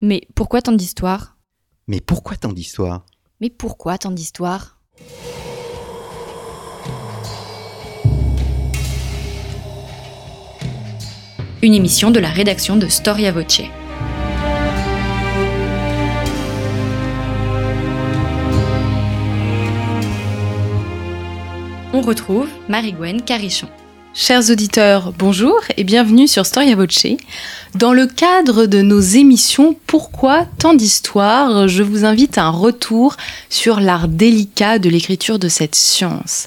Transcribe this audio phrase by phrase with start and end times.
[0.00, 1.36] Mais pourquoi tant d'histoires?
[1.88, 3.04] Mais pourquoi tant d'histoires?
[3.40, 4.78] Mais pourquoi tant d'histoires?
[11.62, 13.62] Une émission de la rédaction de Storia Voce.
[21.92, 23.68] On retrouve Marie-Gwen Carichon.
[24.20, 27.06] Chers auditeurs, bonjour et bienvenue sur Storia Voce.
[27.76, 33.16] Dans le cadre de nos émissions Pourquoi tant d'histoires je vous invite à un retour
[33.48, 36.46] sur l'art délicat de l'écriture de cette science.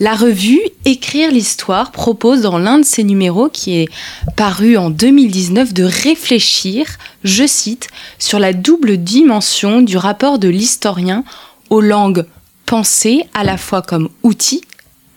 [0.00, 3.90] La revue Écrire l'histoire propose dans l'un de ses numéros qui est
[4.34, 6.86] paru en 2019 de réfléchir,
[7.24, 11.24] je cite, sur la double dimension du rapport de l'historien
[11.68, 12.24] aux langues
[12.64, 14.62] pensées à la fois comme outil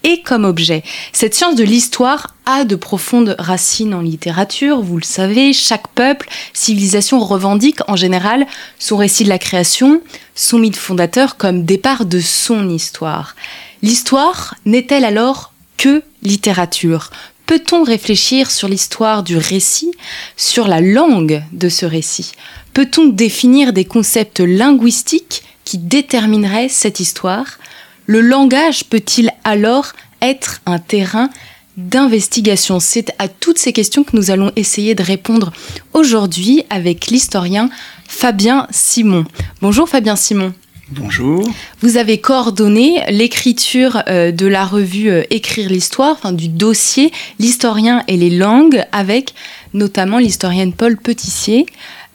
[0.06, 0.84] et comme objet.
[1.12, 6.30] Cette science de l'histoire a de profondes racines en littérature, vous le savez, chaque peuple,
[6.54, 8.46] civilisation revendique en général
[8.78, 10.02] son récit de la création,
[10.36, 13.36] son mythe fondateur comme départ de son histoire.
[13.82, 17.10] L'histoire n'est-elle alors que littérature?
[17.48, 19.92] Peut-on réfléchir sur l'histoire du récit,
[20.38, 22.32] sur la langue de ce récit?
[22.74, 27.58] Peut-on définir des concepts linguistiques qui détermineraient cette histoire?
[28.06, 31.30] Le langage peut-il alors être un terrain
[31.78, 32.80] d'investigation?
[32.80, 35.52] C'est à toutes ces questions que nous allons essayer de répondre
[35.94, 37.70] aujourd'hui avec l'historien
[38.08, 39.26] Fabien Simon.
[39.62, 40.54] Bonjour Fabien Simon.
[40.92, 41.44] Bonjour.
[41.82, 48.04] Vous avez coordonné l'écriture euh, de la revue euh, Écrire l'histoire, enfin du dossier L'historien
[48.08, 49.34] et les langues avec
[49.74, 51.66] notamment l'historienne Paul Petissier.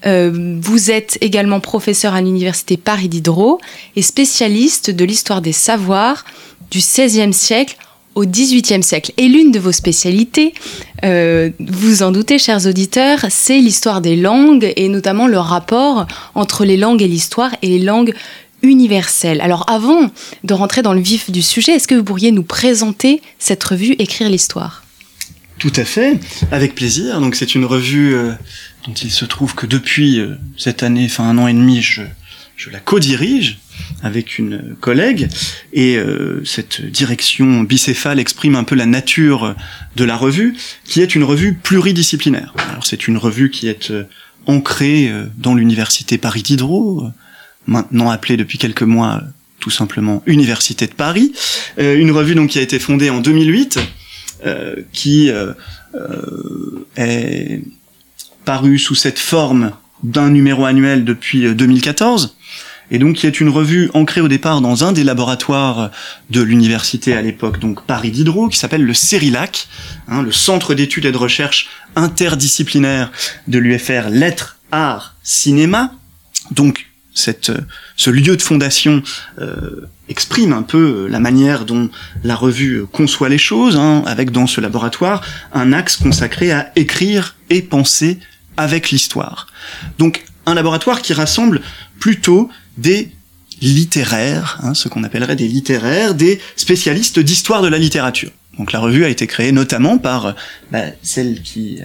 [0.06, 3.61] Euh, vous êtes également professeur à l'université Paris Diderot
[3.97, 6.25] et spécialiste de l'histoire des savoirs
[6.70, 7.77] du XVIe siècle
[8.15, 9.12] au XVIIIe siècle.
[9.17, 10.53] Et l'une de vos spécialités,
[11.05, 16.65] euh, vous en doutez, chers auditeurs, c'est l'histoire des langues et notamment le rapport entre
[16.65, 18.15] les langues et l'histoire et les langues
[18.62, 19.41] universelles.
[19.41, 20.11] Alors avant
[20.45, 23.94] de rentrer dans le vif du sujet, est-ce que vous pourriez nous présenter cette revue
[23.99, 24.84] Écrire l'histoire?
[25.59, 26.19] Tout à fait,
[26.50, 27.21] avec plaisir.
[27.21, 28.33] Donc c'est une revue euh,
[28.86, 32.02] dont il se trouve que depuis euh, cette année, enfin un an et demi, je,
[32.56, 33.58] je la co-dirige
[34.02, 35.28] avec une collègue
[35.72, 39.54] et euh, cette direction bicéphale exprime un peu la nature
[39.96, 42.54] de la revue qui est une revue pluridisciplinaire.
[42.70, 44.04] Alors c'est une revue qui est euh,
[44.46, 47.04] ancrée dans l'université Paris Diderot,
[47.66, 49.22] maintenant appelée depuis quelques mois
[49.60, 51.32] tout simplement Université de Paris,
[51.76, 53.78] une revue donc qui a été fondée en 2008
[54.92, 55.30] qui
[56.97, 57.62] est
[58.45, 62.37] parue sous cette forme d'un numéro annuel depuis 2014
[62.91, 65.91] et donc qui est une revue ancrée au départ dans un des laboratoires
[66.31, 69.69] de l'université à l'époque, donc Paris Diderot, qui s'appelle le CERILAC,
[70.09, 73.12] hein, le Centre d'études et de recherche interdisciplinaire
[73.49, 75.93] de l'UFR Lettres, Arts, Cinéma.
[76.51, 77.53] Donc cette,
[77.97, 79.03] ce lieu de fondation
[79.41, 81.88] euh, exprime un peu la manière dont
[82.25, 87.37] la revue conçoit les choses, hein, avec dans ce laboratoire un axe consacré à écrire
[87.48, 88.19] et penser
[88.56, 89.47] avec l'histoire.
[89.98, 91.62] Donc un laboratoire qui rassemble
[91.98, 93.10] plutôt des
[93.62, 98.31] littéraires, hein, ce qu'on appellerait des littéraires, des spécialistes d'histoire de la littérature.
[98.59, 100.32] Donc la revue a été créée notamment par euh,
[100.72, 101.78] bah, celle qui,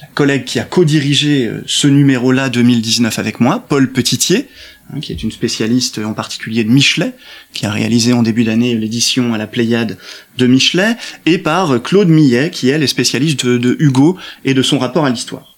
[0.00, 4.48] la collègue qui a co-dirigé euh, ce numéro-là 2019 avec moi, Paul Petitier,
[4.92, 7.14] hein, qui est une spécialiste en particulier de Michelet,
[7.52, 9.98] qui a réalisé en début d'année l'édition à la Pléiade
[10.38, 14.62] de Michelet, et par Claude Millet, qui elle est spécialiste de, de Hugo et de
[14.62, 15.56] son rapport à l'histoire.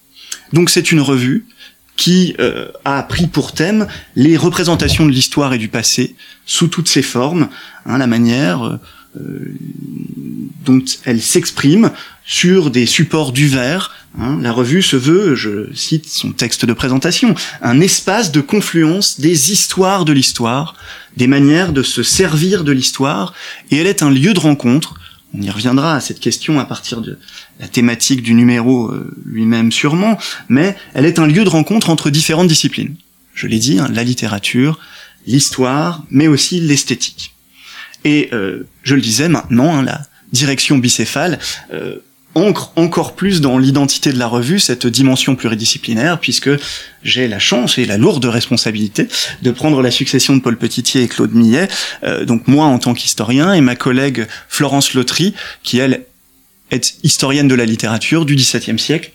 [0.52, 1.46] Donc c'est une revue
[1.98, 6.14] qui euh, a pris pour thème les représentations de l'histoire et du passé
[6.46, 7.48] sous toutes ses formes,
[7.86, 8.76] hein, la manière euh,
[9.14, 11.90] dont elle s'exprime
[12.24, 13.94] sur des supports du verre.
[14.18, 14.38] Hein.
[14.42, 19.50] La revue se veut, je cite son texte de présentation, un espace de confluence des
[19.50, 20.74] histoires de l'histoire,
[21.16, 23.32] des manières de se servir de l'histoire,
[23.70, 24.94] et elle est un lieu de rencontre
[25.34, 27.18] on y reviendra à cette question à partir de
[27.60, 30.18] la thématique du numéro euh, lui-même sûrement,
[30.48, 32.96] mais elle est un lieu de rencontre entre différentes disciplines.
[33.34, 34.78] Je l'ai dit, hein, la littérature,
[35.26, 37.34] l'histoire, mais aussi l'esthétique.
[38.04, 40.02] Et euh, je le disais maintenant, hein, la
[40.32, 41.38] direction bicéphale
[41.72, 41.96] euh,
[42.34, 46.50] ancre encore plus dans l'identité de la revue cette dimension pluridisciplinaire, puisque
[47.02, 49.08] j'ai la chance et la lourde responsabilité
[49.42, 51.68] de prendre la succession de Paul Petitier et Claude Millet,
[52.04, 56.04] euh, donc moi en tant qu'historien, et ma collègue Florence Lotry, qui elle
[56.70, 59.12] est historienne de la littérature du XVIIe siècle,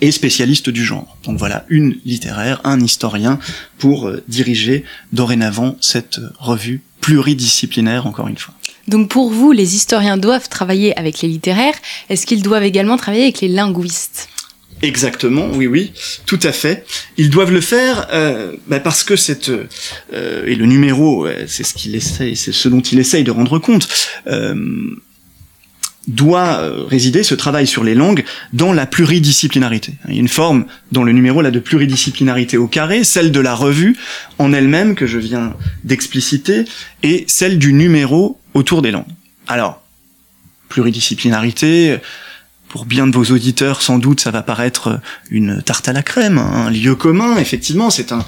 [0.00, 1.16] et spécialiste du genre.
[1.24, 3.38] Donc voilà, une littéraire, un historien
[3.78, 8.52] pour euh, diriger dorénavant cette revue pluridisciplinaire, encore une fois.
[8.88, 11.76] Donc pour vous, les historiens doivent travailler avec les littéraires.
[12.08, 14.28] Est-ce qu'ils doivent également travailler avec les linguistes?
[14.82, 15.92] Exactement, oui, oui,
[16.26, 16.84] tout à fait.
[17.16, 21.74] Ils doivent le faire euh, bah, parce que cette euh, et le numéro, c'est ce
[21.74, 23.86] qu'il essaye, c'est ce dont il essaye de rendre compte.
[24.26, 24.56] Euh,
[26.06, 29.94] doit euh, résider ce travail sur les langues dans la pluridisciplinarité.
[30.08, 33.40] Il y a une forme dans le numéro là de pluridisciplinarité au carré, celle de
[33.40, 33.96] la revue
[34.38, 35.54] en elle-même que je viens
[35.84, 36.64] d'expliciter,
[37.02, 39.04] et celle du numéro autour des langues.
[39.48, 39.82] Alors,
[40.68, 41.98] pluridisciplinarité,
[42.76, 45.00] pour bien de vos auditeurs, sans doute, ça va paraître
[45.30, 47.38] une tarte à la crème, un lieu commun.
[47.38, 48.22] Effectivement, c'est un,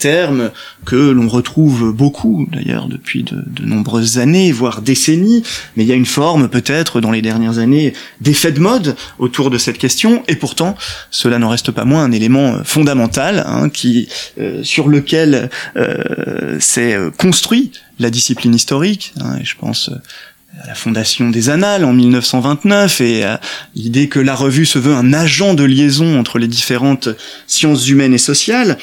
[0.00, 0.50] terme
[0.84, 5.44] que l'on retrouve beaucoup, d'ailleurs, depuis de, nombreuses années, voire décennies.
[5.76, 9.48] Mais il y a une forme, peut-être, dans les dernières années, d'effet de mode autour
[9.48, 10.24] de cette question.
[10.26, 10.74] Et pourtant,
[11.12, 14.08] cela n'en reste pas moins un élément fondamental, hein, qui,
[14.40, 17.70] euh, sur lequel euh, s'est construit
[18.00, 19.14] la discipline historique.
[19.20, 19.92] Hein, et je pense
[20.62, 23.40] à la fondation des Annales en 1929 et à
[23.74, 27.08] l'idée que la revue se veut un agent de liaison entre les différentes
[27.46, 28.78] sciences humaines et sociales.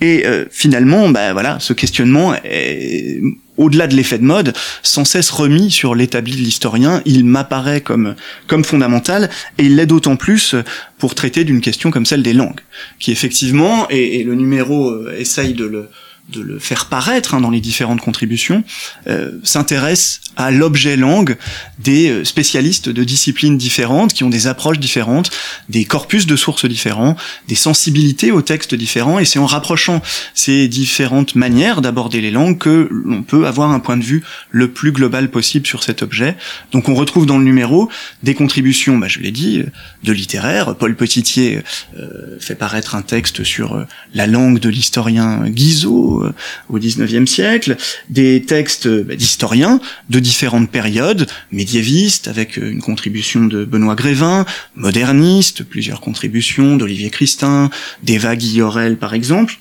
[0.00, 3.20] Et euh, finalement, bah, voilà, ce questionnement est
[3.56, 4.52] au-delà de l'effet de mode,
[4.82, 8.14] sans cesse remis sur l'établi de l'historien, il m'apparaît comme
[8.46, 10.54] comme fondamental et il l'est d'autant plus
[10.98, 12.60] pour traiter d'une question comme celle des langues,
[12.98, 15.88] qui effectivement et, le numéro euh, essaye de le
[16.28, 18.64] de le faire paraître hein, dans les différentes contributions,
[19.06, 21.36] euh, s'intéresse à l'objet langue
[21.78, 25.30] des euh, spécialistes de disciplines différentes qui ont des approches différentes,
[25.68, 30.02] des corpus de sources différents, des sensibilités aux textes différents, et c'est en rapprochant
[30.34, 34.70] ces différentes manières d'aborder les langues que l'on peut avoir un point de vue le
[34.70, 36.36] plus global possible sur cet objet.
[36.72, 37.88] Donc on retrouve dans le numéro
[38.24, 39.62] des contributions, bah, je l'ai dit,
[40.02, 40.74] de littéraire.
[40.76, 41.62] Paul Petitier
[41.98, 46.26] euh, fait paraître un texte sur la langue de l'historien Guizot, au,
[46.68, 47.76] au 19e siècle,
[48.10, 49.80] des textes bah, d'historiens
[50.10, 57.70] de différentes périodes, médiévistes avec une contribution de Benoît Grévin, moderniste, plusieurs contributions d'Olivier Christin,
[58.02, 59.58] d'Eva Guillorel par exemple,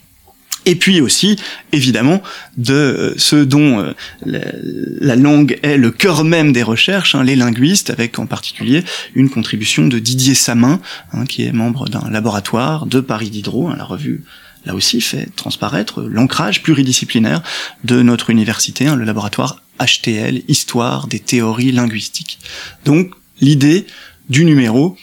[0.65, 1.37] et puis aussi,
[1.71, 2.21] évidemment,
[2.57, 3.93] de euh, ceux dont euh,
[4.25, 9.29] la, langue est le cœur même des recherches, hein, les linguistes, avec en particulier une
[9.29, 10.81] contribution de Didier Samin,
[11.13, 14.23] hein, qui est membre d'un laboratoire de Paris Diderot, hein, la revue
[14.65, 17.41] là aussi fait transparaître l'ancrage pluridisciplinaire
[17.83, 22.39] de notre université, hein, le laboratoire HTL, Histoire des théories linguistiques.
[22.85, 23.85] Donc l'idée
[24.29, 24.97] du numéro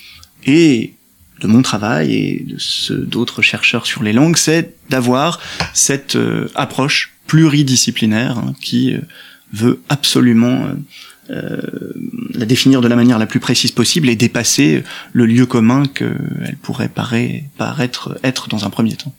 [0.46, 0.94] et
[1.40, 5.40] de mon travail et de ceux d'autres chercheurs sur les langues, c'est d'avoir
[5.74, 9.00] cette euh, approche pluridisciplinaire hein, qui euh,
[9.52, 10.68] veut absolument
[11.30, 11.60] euh,
[12.34, 14.82] la définir de la manière la plus précise possible et dépasser
[15.12, 19.14] le lieu commun qu'elle pourrait paraître être dans un premier temps.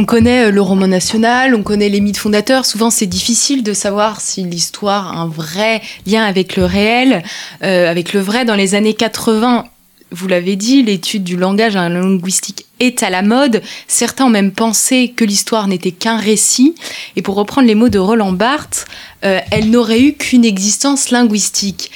[0.00, 2.66] On connaît euh, le roman national, on connaît les mythes fondateurs.
[2.66, 7.24] Souvent, c'est difficile de savoir si l'histoire a un vrai lien avec le réel,
[7.64, 8.44] euh, avec le vrai.
[8.44, 9.64] Dans les années 80,
[10.12, 13.60] vous l'avez dit, l'étude du langage linguistique est à la mode.
[13.88, 16.76] Certains ont même pensé que l'histoire n'était qu'un récit.
[17.16, 18.84] Et pour reprendre les mots de Roland Barthes,
[19.24, 21.90] euh, elle n'aurait eu qu'une existence linguistique.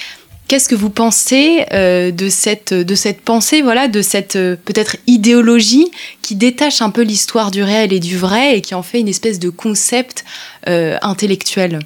[0.52, 4.98] Qu'est-ce que vous pensez euh, de cette de cette pensée, voilà, de cette euh, peut-être
[5.06, 5.90] idéologie
[6.20, 9.08] qui détache un peu l'histoire du réel et du vrai et qui en fait une
[9.08, 10.26] espèce de concept
[10.68, 11.78] euh, intellectuel?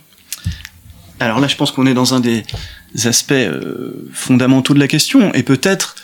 [1.20, 2.42] Alors là, je pense qu'on est dans un des
[3.04, 3.34] aspects
[4.12, 5.94] fondamentaux de la question et peut-être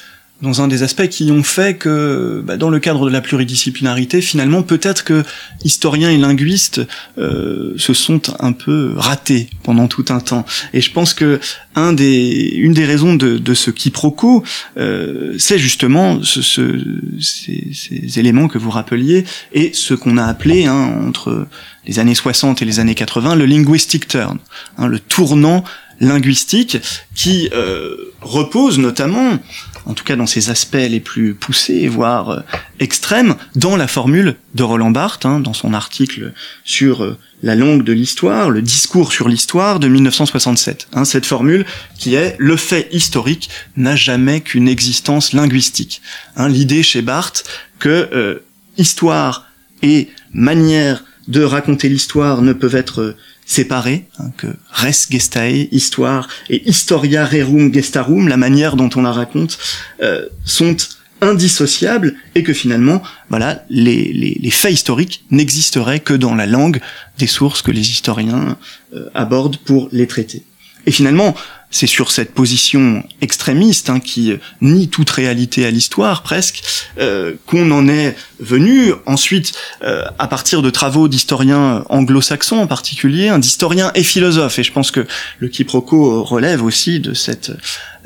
[0.43, 4.21] dans un des aspects qui ont fait que, bah, dans le cadre de la pluridisciplinarité,
[4.21, 5.23] finalement, peut-être que
[5.65, 6.83] historiens et linguistes
[7.17, 10.45] euh, se sont un peu ratés pendant tout un temps.
[10.75, 11.39] Et je pense que
[11.77, 14.43] un des, une des raisons de, de ce quiproquo,
[14.77, 16.85] euh, c'est justement ce, ce,
[17.21, 21.47] ces, ces, éléments que vous rappeliez et ce qu'on a appelé hein, entre
[21.87, 24.39] les années 60 et les années 80 le linguistic turn,
[24.77, 25.65] hein, le tournant
[26.01, 26.79] linguistique
[27.15, 29.39] qui euh, repose notamment
[29.87, 32.41] en tout cas dans ses aspects les plus poussés, voire euh,
[32.81, 36.33] extrêmes, dans la formule de Roland Barthes, hein, dans son article
[36.65, 40.89] sur euh, la langue de l'histoire, le discours sur l'histoire de 1967.
[40.93, 41.65] Hein, cette formule
[41.99, 46.03] qui est le fait historique n'a jamais qu'une existence linguistique.
[46.37, 47.45] Hein, L'idée chez Barthes
[47.79, 48.45] que euh,
[48.79, 49.47] histoire
[49.83, 53.17] et manière de raconter l'histoire ne peuvent être
[53.53, 59.13] séparés, hein, que res gestae, histoire, et historia rerum gestarum, la manière dont on la
[59.13, 59.59] raconte,
[60.03, 60.77] euh, sont
[61.21, 66.81] indissociables et que finalement, voilà, les, les, faits historiques n'existeraient que dans la langue
[67.19, 68.57] des sources que les historiens
[68.95, 70.43] euh, abordent pour les traiter.
[70.87, 71.35] Et finalement,
[71.71, 76.63] c'est sur cette position extrémiste hein, qui nie toute réalité à l'histoire presque
[76.99, 83.29] euh, qu'on en est venu ensuite euh, à partir de travaux d'historiens anglo-saxons en particulier,
[83.29, 84.59] un d'historiens et philosophes.
[84.59, 85.07] Et je pense que
[85.39, 87.53] le quiproquo relève aussi de cette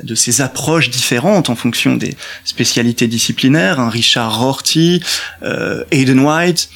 [0.03, 3.79] de ces approches différentes en fonction des spécialités disciplinaires.
[3.79, 5.01] Hein, Richard Rorty,
[5.43, 6.69] euh, Aidan White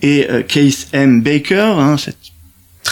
[0.00, 1.22] et euh, Keith M.
[1.22, 2.31] Baker, hein, cette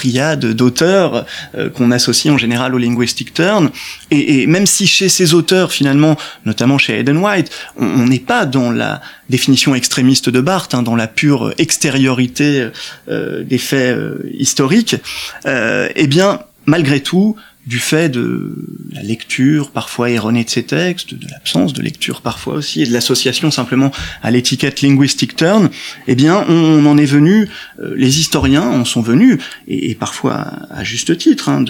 [0.00, 3.70] triade d'auteurs euh, qu'on associe en général au linguistic turn.
[4.10, 6.16] Et, même si chez ces auteurs finalement
[6.46, 10.96] notamment chez Eden White on n'est pas dans la définition extrémiste de Barthes hein, dans
[10.96, 12.68] la pure extériorité
[13.10, 14.96] euh, des faits euh, historiques
[15.44, 17.36] eh bien malgré tout
[17.66, 18.56] du fait de
[18.92, 22.92] la lecture parfois erronée de ces textes, de l'absence de lecture parfois aussi, et de
[22.92, 25.68] l'association simplement à l'étiquette linguistic turn,
[26.08, 27.48] eh bien, on en est venu,
[27.80, 29.38] euh, les historiens en sont venus,
[29.68, 31.64] et, parfois à juste titre, hein,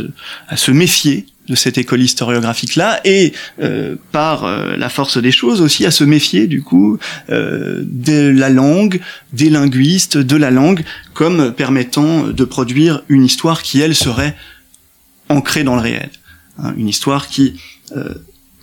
[0.49, 5.61] à se méfier de cette école historiographique-là, et euh, par euh, la force des choses
[5.61, 9.01] aussi à se méfier du coup de la langue,
[9.33, 14.37] des linguistes, de la langue, comme permettant de produire une histoire qui, elle, serait
[15.31, 16.11] ancrée dans le réel.
[16.59, 17.59] Hein, une histoire qui
[17.97, 18.15] euh,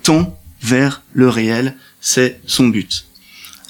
[0.03, 3.05] tend vers le réel, c'est son but.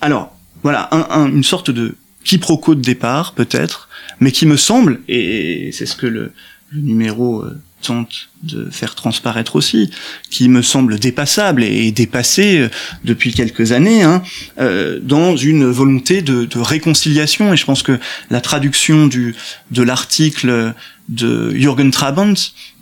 [0.01, 3.87] Alors, voilà, un, un, une sorte de quiproquo de départ, peut-être,
[4.19, 6.33] mais qui me semble, et c'est ce que le,
[6.71, 9.89] le numéro euh, tente de faire transparaître aussi,
[10.29, 12.69] qui me semble dépassable et dépassé euh,
[13.03, 14.21] depuis quelques années, hein,
[14.59, 17.53] euh, dans une volonté de, de, réconciliation.
[17.53, 17.99] Et je pense que
[18.29, 19.35] la traduction du,
[19.71, 20.73] de l'article
[21.09, 22.33] de Jürgen Trabant,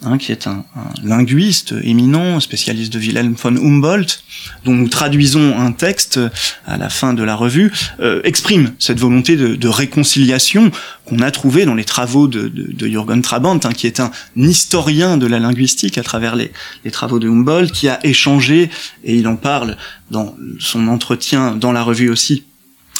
[0.03, 0.65] hein, qui est un,
[1.03, 4.19] linguiste éminent, spécialiste de Wilhelm von Humboldt,
[4.63, 6.19] dont nous traduisons un texte
[6.65, 10.71] à la fin de la revue, euh, exprime cette volonté de, réconciliation
[11.05, 15.27] qu'on a trouvée dans les travaux de, Jürgen Trabant, hein, qui est un historien de
[15.27, 16.51] la linguistique à travers les,
[16.91, 18.69] travaux de Humboldt, qui a échangé,
[19.03, 19.77] et il en parle
[20.09, 22.43] dans son entretien dans la revue aussi,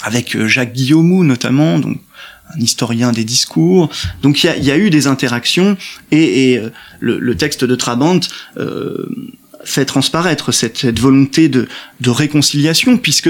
[0.04, 1.80] avec Jacques Guillaumou notamment,
[2.54, 3.90] un historien des discours.
[4.22, 5.78] Donc il y a, eu des interactions
[6.12, 6.62] et, et
[7.00, 8.20] le, le, texte de Trabant
[8.58, 9.08] euh,
[9.64, 11.68] fait transparaître cette, volonté de,
[12.02, 13.30] de, réconciliation, puisque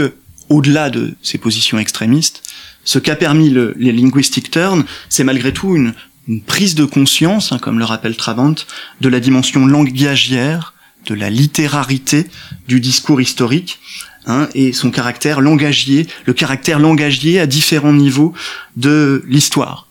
[0.49, 2.43] au-delà de ces positions extrémistes,
[2.83, 5.93] ce qu'a permis le, les linguistic turn, c'est malgré tout une,
[6.27, 8.55] une, prise de conscience, hein, comme le rappelle Trabant,
[9.01, 10.73] de la dimension langagière,
[11.05, 12.27] de la littérarité
[12.67, 13.79] du discours historique,
[14.27, 18.33] Hein, et son caractère langagier, le caractère langagier à différents niveaux
[18.75, 19.87] de l'histoire.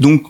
[0.00, 0.24] Donc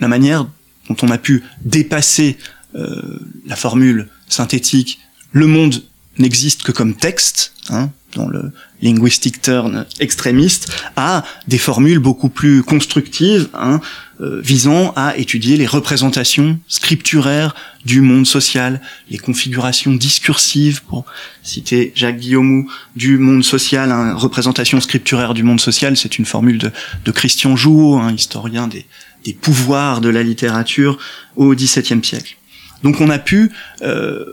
[0.00, 0.46] la manière
[0.88, 2.36] dont on a pu dépasser
[2.74, 4.98] euh, la formule synthétique,
[5.30, 5.84] le monde
[6.18, 12.62] n'existe que comme texte, hein, dans le linguistic turn extrémiste, à des formules beaucoup plus
[12.62, 13.80] constructives, hein,
[14.20, 17.54] euh, visant à étudier les représentations scripturaires
[17.84, 18.80] du monde social,
[19.10, 21.04] les configurations discursives, pour
[21.42, 26.58] citer Jacques Guillaumou, du monde social, hein, représentation scripturaire du monde social, c'est une formule
[27.04, 28.86] de, Christian Jouot, un historien des,
[29.24, 30.98] des, pouvoirs de la littérature
[31.36, 32.36] au XVIIe siècle.
[32.82, 34.32] Donc on a pu euh,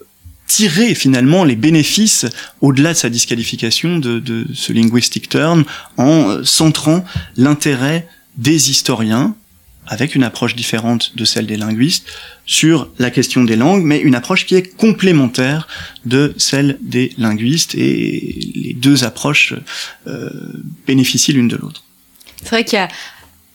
[0.54, 2.28] tirer finalement les bénéfices
[2.62, 5.64] au-delà de sa disqualification de, ce linguistic turn
[5.98, 7.04] en euh, centrant
[7.38, 8.08] l'intérêt
[8.38, 9.36] des historiens
[9.88, 12.06] avec une approche différente de celle des linguistes
[12.46, 15.68] sur la question des langues, mais une approche qui est complémentaire
[16.06, 19.56] de celle des linguistes et les deux approches
[20.06, 20.30] euh,
[20.86, 21.84] bénéficient l'une de l'autre.
[22.44, 22.90] C'est vrai qu'il y a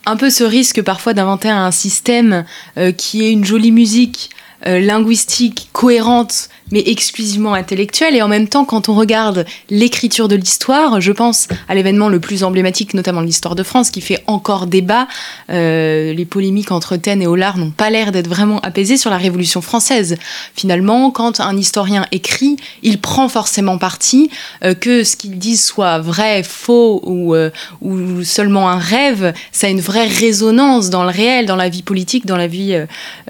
[0.04, 2.44] un peu ce risque parfois d'inventer un système
[2.76, 4.30] euh, qui est une jolie musique
[4.64, 11.00] linguistique cohérente mais exclusivement intellectuelle et en même temps quand on regarde l'écriture de l'histoire
[11.00, 15.08] je pense à l'événement le plus emblématique notamment l'histoire de France qui fait encore débat.
[15.50, 19.18] Euh, les polémiques entre Taine et Hollard n'ont pas l'air d'être vraiment apaisées sur la
[19.18, 20.16] Révolution française.
[20.54, 24.30] Finalement quand un historien écrit il prend forcément parti
[24.64, 29.66] euh, que ce qu'il dit soit vrai faux ou, euh, ou seulement un rêve ça
[29.66, 32.78] a une vraie résonance dans le réel dans la vie politique dans la vie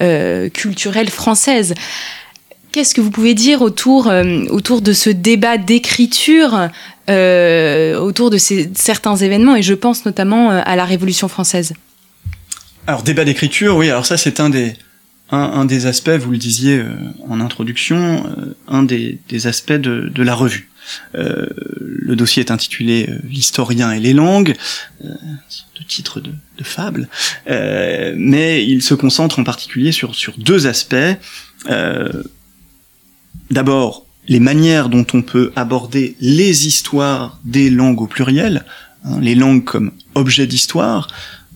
[0.01, 1.75] euh, culturelle française.
[2.79, 6.69] Qu'est-ce que vous pouvez dire autour, euh, autour de ce débat d'écriture,
[7.11, 11.73] euh, autour de certains événements, et je pense notamment euh, à la Révolution française?
[12.87, 14.75] Alors, débat d'écriture, oui, alors ça c'est un des,
[15.33, 16.87] un, des aspects, vous le disiez euh,
[17.29, 19.19] en introduction, euh, un des,
[19.49, 20.71] aspects de, la revue.
[21.17, 21.49] Euh,
[21.81, 24.55] le dossier est intitulé L'historien et les langues,
[25.03, 27.09] de titre de, de fable,
[27.49, 31.17] mais il se concentre en particulier sur, sur deux aspects.
[33.51, 38.65] D'abord, les manières dont on peut aborder les histoires des langues au pluriel,
[39.05, 41.09] hein, les langues comme objet d'histoire,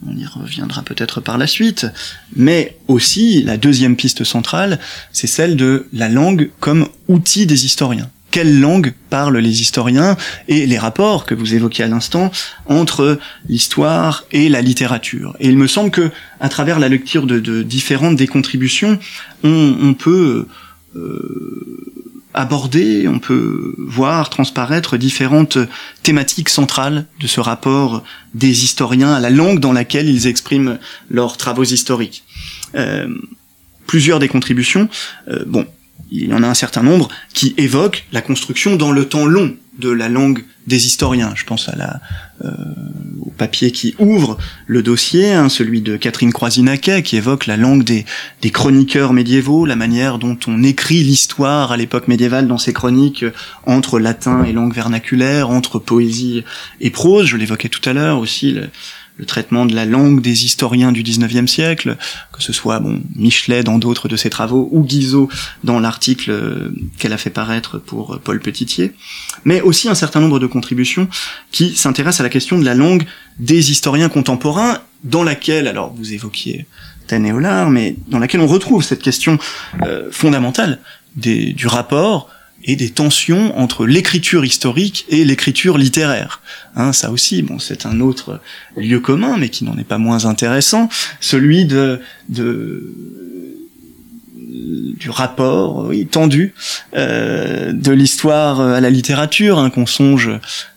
[0.06, 1.86] on y reviendra peut-être par la suite,
[2.34, 4.80] mais aussi la deuxième piste centrale,
[5.12, 8.10] c'est celle de la langue comme outil des historiens.
[8.32, 10.16] Quelle langue parlent les historiens
[10.48, 12.32] et les rapports que vous évoquiez à l'instant
[12.64, 15.36] entre l'histoire et la littérature?
[15.38, 16.10] Et il me semble que,
[16.40, 18.98] à travers la lecture de, différentes des contributions,
[19.44, 20.48] on, peut
[22.34, 25.58] aborder, on peut voir transparaître différentes
[26.02, 28.02] thématiques centrales de ce rapport
[28.34, 30.78] des historiens à la langue dans laquelle ils expriment
[31.10, 32.24] leurs travaux historiques.
[32.74, 33.08] Euh,
[33.86, 34.88] plusieurs des contributions,
[35.28, 35.66] euh, bon,
[36.12, 39.56] il y en a un certain nombre qui évoquent la construction dans le temps long
[39.78, 41.32] de la langue des historiens.
[41.34, 42.00] Je pense à la,
[42.44, 42.50] euh,
[43.22, 47.82] au papier qui ouvre le dossier, hein, celui de Catherine Croisinaquet, qui évoque la langue
[47.82, 48.04] des,
[48.42, 53.22] des, chroniqueurs médiévaux, la manière dont on écrit l'histoire à l'époque médiévale dans ses chroniques
[53.22, 53.32] euh,
[53.66, 56.44] entre latin et langue vernaculaire, entre poésie
[56.80, 57.26] et prose.
[57.26, 58.52] Je l'évoquais tout à l'heure aussi.
[58.52, 58.68] Le,
[59.16, 61.96] le traitement de la langue des historiens du XIXe siècle,
[62.32, 65.28] que ce soit bon, Michelet dans d'autres de ses travaux ou Guizot
[65.64, 68.92] dans l'article euh, qu'elle a fait paraître pour Paul Petitier,
[69.44, 71.08] mais aussi un certain nombre de contributions
[71.50, 73.04] qui s'intéressent à la question de la langue
[73.38, 76.66] des historiens contemporains, dans laquelle, alors vous évoquiez
[77.06, 79.38] Tanéolard, mais dans laquelle on retrouve cette question
[79.82, 80.78] euh, fondamentale
[81.16, 82.30] du rapport
[82.64, 86.40] et des tensions entre l'écriture historique et l'écriture littéraire.
[86.76, 88.40] Hein, ça aussi, bon, c'est un autre
[88.76, 90.88] lieu commun, mais qui n'en est pas moins intéressant,
[91.20, 92.94] celui de, de
[95.02, 96.54] du rapport oui, tendu
[96.94, 100.30] euh, de l'histoire à la littérature, hein, qu'on songe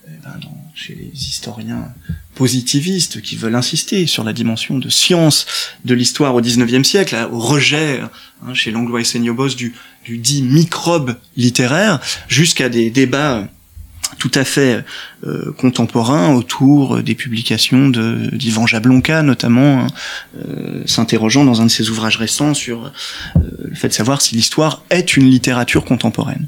[0.07, 0.39] eh ben,
[0.73, 1.93] chez les historiens
[2.35, 5.45] positivistes qui veulent insister sur la dimension de science
[5.85, 8.01] de l'histoire au XIXe siècle, au rejet
[8.45, 9.73] hein, chez Langlois et Seignobos du,
[10.05, 13.47] du dit microbe littéraire, jusqu'à des débats
[14.19, 14.83] tout à fait
[15.25, 19.87] euh, contemporains autour des publications de d'Ivan Jablonka notamment, hein,
[20.37, 24.35] euh, s'interrogeant dans un de ses ouvrages récents sur euh, le fait de savoir si
[24.35, 26.47] l'histoire est une littérature contemporaine.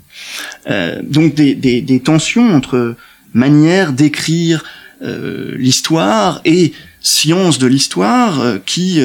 [1.03, 2.95] donc des, des, tensions entre
[3.33, 4.63] manière d'écrire
[5.01, 9.01] l'histoire et sciences de l'histoire qui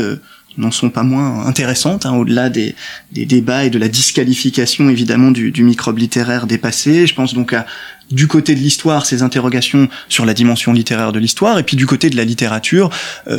[0.59, 2.75] n'en sont pas moins intéressantes, hein, au-delà des,
[3.13, 7.07] débats et de la disqualification évidemment du, microbe littéraire dépassé.
[7.07, 7.67] Je pense donc à
[8.11, 11.87] du côté de l'histoire ces interrogations sur la dimension littéraire de l'histoire, et puis du
[11.87, 12.91] côté de la littérature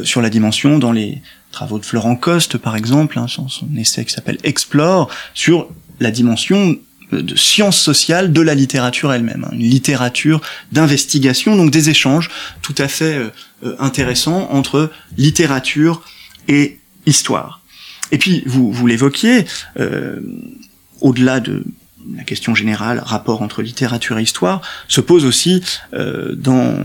[0.04, 4.04] sur la dimension dans les travaux de Florent Coste par exemple, hein, son, son essai
[4.04, 5.68] qui s'appelle Explore, sur
[6.00, 6.78] la dimension
[7.22, 9.54] de sciences sociales de la littérature elle-même, hein.
[9.54, 12.30] une littérature d'investigation, donc des échanges
[12.62, 13.30] tout à fait euh,
[13.66, 16.04] euh, intéressants entre littérature
[16.48, 17.62] et histoire.
[18.12, 19.46] Et puis, vous, vous l'évoquiez,
[19.80, 20.20] euh,
[21.02, 21.64] au-delà de
[22.16, 25.64] la question générale, rapport entre littérature et histoire, se pose aussi
[25.94, 26.76] dans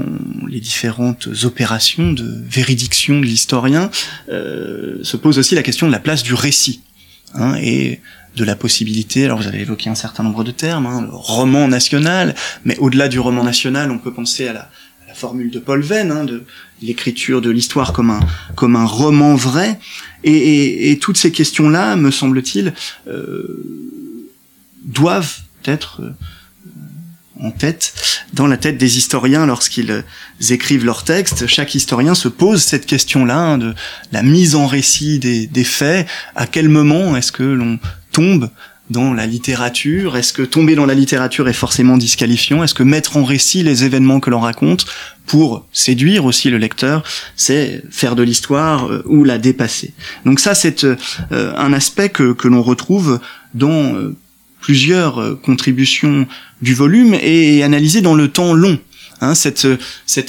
[0.46, 3.90] les différentes opérations de véridiction de l'historien,
[4.28, 6.82] se pose aussi la question de la place du récit.
[7.34, 8.00] Hein, et
[8.36, 11.68] de la possibilité, alors vous avez évoqué un certain nombre de termes, hein, le roman
[11.68, 14.70] national, mais au-delà du roman national, on peut penser à la,
[15.18, 16.44] formule de Paul Venn, hein, de
[16.80, 18.10] l'écriture de l'histoire comme
[18.76, 19.78] un, roman vrai,
[20.24, 22.72] et, toutes ces questions-là, me semble-t-il,
[23.08, 23.64] euh,
[24.84, 26.10] doivent être euh,
[27.40, 27.92] en tête,
[28.32, 30.04] dans la tête des historiens lorsqu'ils
[30.50, 31.46] écrivent leurs textes.
[31.46, 33.74] Chaque historien se pose cette question-là hein, de
[34.12, 36.08] la mise en récit des faits.
[36.34, 37.78] À quel moment est-ce que l'on
[38.12, 38.50] tombe
[38.90, 40.16] dans la littérature?
[40.16, 42.62] Est-ce que tomber dans la littérature est forcément disqualifiant?
[42.62, 44.86] Est-ce que mettre en récit les événements que l'on raconte
[45.26, 47.04] pour séduire aussi le lecteur,
[47.36, 49.92] c'est faire de l'histoire euh, ou la dépasser?
[50.24, 50.96] Donc ça, c'est euh,
[51.30, 53.20] un aspect que, l'on retrouve
[53.54, 54.16] dans euh,
[54.60, 56.26] plusieurs contributions
[56.62, 58.78] du volume et analysé dans le temps long.
[59.20, 59.66] Hein, cette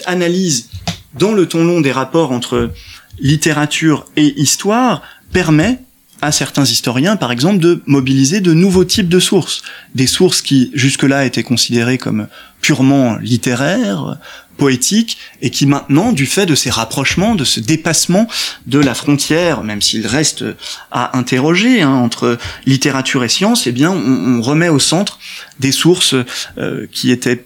[0.05, 0.69] analyse
[1.17, 2.71] dans le temps long des rapports entre
[3.19, 5.79] littérature et histoire permet
[6.21, 9.61] à certains historiens, par exemple, de mobiliser de nouveaux types de sources.
[9.95, 12.27] Des sources qui, jusque-là, étaient considérées comme
[12.61, 14.17] purement littéraires,
[14.57, 18.27] poétiques, et qui maintenant, du fait de ces rapprochements, de ce dépassement
[18.67, 20.43] de la frontière, même s'il reste
[20.91, 25.19] à interroger hein, entre littérature et science, eh bien, on, remet au centre
[25.59, 26.15] des sources
[26.57, 27.45] euh, qui étaient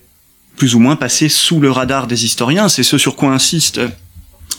[0.57, 2.69] plus ou moins passées sous le radar des historiens.
[2.69, 3.79] C'est ce sur quoi insiste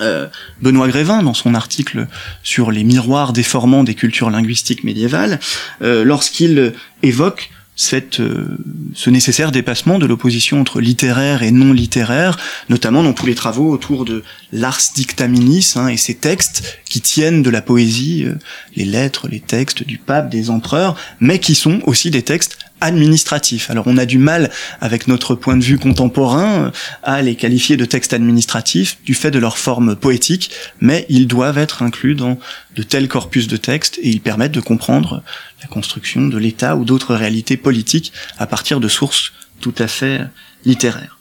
[0.01, 0.27] euh,
[0.61, 2.07] Benoît Grévin, dans son article
[2.43, 5.39] sur les miroirs déformants des cultures linguistiques médiévales,
[5.83, 8.57] euh, lorsqu'il évoque cette, euh,
[8.95, 13.71] ce nécessaire dépassement de l'opposition entre littéraire et non littéraire, notamment dans tous les travaux
[13.71, 18.27] autour de l'ars dictaminis hein, et ces textes qui tiennent de la poésie,
[18.77, 23.71] les lettres, les textes du pape, des empereurs, mais qui sont aussi des textes administratifs.
[23.71, 26.71] Alors on a du mal, avec notre point de vue contemporain,
[27.03, 31.59] à les qualifier de textes administratifs du fait de leur forme poétique, mais ils doivent
[31.59, 32.39] être inclus dans
[32.77, 35.23] de tels corpus de textes et ils permettent de comprendre
[35.63, 40.21] la construction de l'État ou d'autres réalités politiques à partir de sources tout à fait
[40.65, 41.19] littéraires.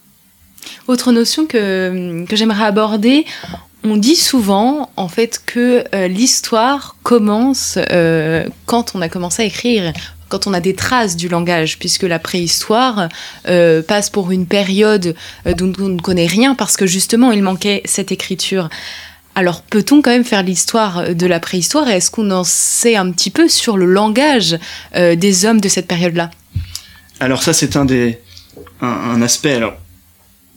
[0.88, 3.26] Autre notion que, j'aimerais aborder,
[3.84, 9.45] on dit souvent en fait que euh, l'histoire commence euh, quand on a commencé à
[9.45, 9.93] écrire,
[10.34, 13.08] quand on a des traces du langage, puisque la préhistoire
[13.48, 15.15] euh, passe pour une période
[15.46, 18.67] dont on ne connaît rien parce que justement il manquait cette écriture.
[19.36, 23.30] Alors peut-on quand même faire l'histoire de la préhistoire est-ce qu'on en sait un petit
[23.30, 24.58] peu sur le langage
[24.96, 26.32] des hommes de cette période-là?
[27.19, 28.19] Alors ça c'est un des
[28.82, 29.76] un, aspect alors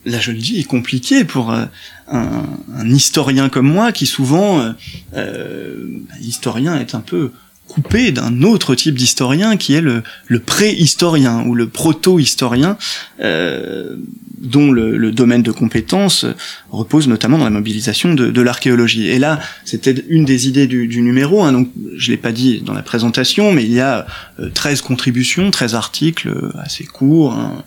[0.05, 1.65] là je le dis, est compliqué pour euh,
[2.07, 4.71] un, historien comme moi qui souvent, euh,
[5.15, 5.85] euh,
[6.19, 7.31] l'historien est un peu
[7.67, 12.77] coupé d'un autre type d'historien qui est le, le préhistorien ou le proto-historien
[13.19, 13.97] euh,
[14.39, 16.25] dont le, le, domaine de compétence
[16.69, 19.07] repose notamment dans la mobilisation de, de l'archéologie.
[19.07, 22.61] Et là, c'était une des idées du, du numéro, hein, donc je l'ai pas dit
[22.61, 24.05] dans la présentation, mais il y a
[24.39, 26.31] euh, 13 contributions, 13 articles
[26.63, 27.63] assez courts, hein,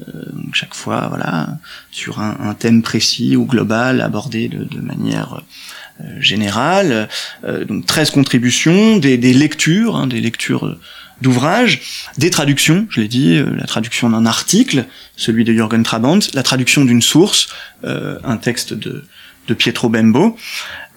[0.00, 1.48] euh, chaque fois, voilà,
[1.90, 5.40] sur un, un, thème précis ou global abordé de, de manière euh,
[6.18, 7.08] générale.
[7.44, 10.76] Euh, donc 13 contributions, des, lectures, hein, des lectures
[11.22, 11.80] d'ouvrages,
[12.18, 14.84] des traductions, je l'ai dit, euh, la traduction d'un article,
[15.16, 17.48] celui de Jürgen Trabant, la traduction d'une source,
[17.84, 19.04] euh, un texte de,
[19.48, 20.36] de Pietro Bembo,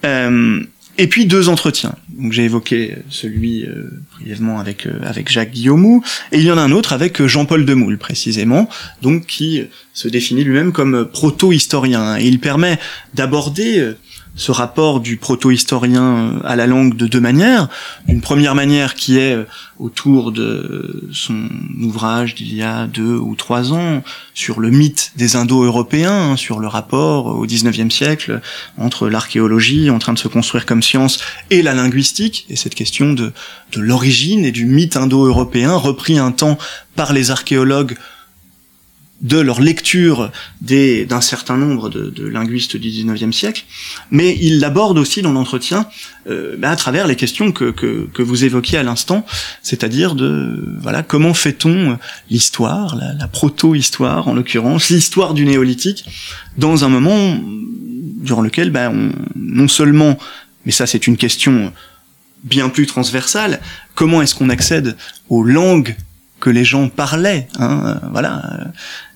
[0.04, 0.62] euh,
[0.98, 1.94] et puis deux entretiens.
[2.08, 6.62] Donc j'ai évoqué celui euh, brièvement avec avec Jacques Guillaumou, et il y en a
[6.62, 8.68] un autre avec Jean-Paul Demoule précisément,
[9.02, 12.18] donc qui se définit lui-même comme proto-historien.
[12.18, 12.78] Et il permet
[13.14, 13.94] d'aborder
[14.36, 17.68] ce rapport du proto-historien à la langue de deux manières.
[18.06, 19.36] Une première manière qui est
[19.78, 21.48] autour de son
[21.80, 24.02] ouvrage d'il y a deux ou trois ans
[24.34, 28.40] sur le mythe des Indo-Européens, hein, sur le rapport au XIXe siècle
[28.78, 31.18] entre l'archéologie en train de se construire comme science
[31.50, 33.32] et la linguistique, et cette question de
[33.74, 36.58] l'origine et du mythe indo-européen repris un temps
[36.94, 37.96] par les archéologues
[39.22, 43.64] de leur lecture d'un certain nombre de, linguistes du XIXe siècle,
[44.10, 45.88] mais il l'aborde aussi dans l'entretien
[46.28, 49.24] euh, bah, à travers les questions que, que, que vous évoquiez à l'instant,
[49.62, 51.98] c'est-à-dire de voilà comment fait-on
[52.30, 56.04] l'histoire, la, la proto-histoire en l'occurrence, l'histoire du néolithique,
[56.58, 57.38] dans un moment
[58.26, 60.18] durant lequel bah, on, non seulement,
[60.66, 61.72] mais ça c'est une question
[62.44, 63.60] bien plus transversale,
[63.94, 64.96] comment est-ce qu'on accède
[65.28, 65.96] aux langues
[66.46, 67.48] que les gens parlaient.
[67.58, 68.68] Hein, voilà,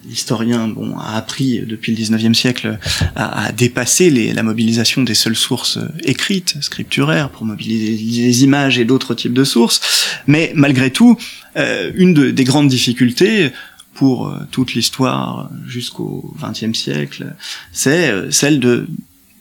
[0.05, 2.77] l'historien bon a appris depuis le 19e siècle
[3.15, 9.15] à, dépasser la mobilisation des seules sources écrites, scripturaires, pour mobiliser les images et d'autres
[9.15, 9.81] types de sources.
[10.27, 11.17] Mais malgré tout,
[11.57, 13.53] euh, une de, des grandes difficultés
[13.95, 17.37] pour euh, toute l'histoire jusqu'au XXe siècle,
[17.71, 18.89] c'est euh, celle de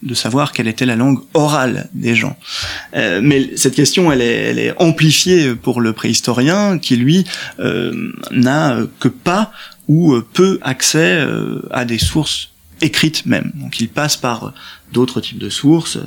[0.01, 2.37] de savoir quelle était la langue orale des gens.
[2.95, 7.25] Euh, mais cette question, elle est, amplifiée pour le préhistorien qui, lui,
[7.59, 9.51] euh, n'a que pas
[9.87, 12.49] ou peu accès euh, à des sources
[12.81, 13.51] écrites même.
[13.55, 14.53] Donc il passe par
[14.93, 15.97] d'autres types de sources,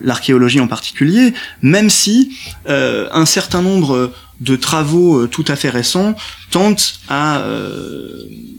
[0.00, 2.36] l'archéologie en particulier, même si
[2.68, 6.14] un certain nombre de travaux tout à fait récents
[6.50, 7.00] tentent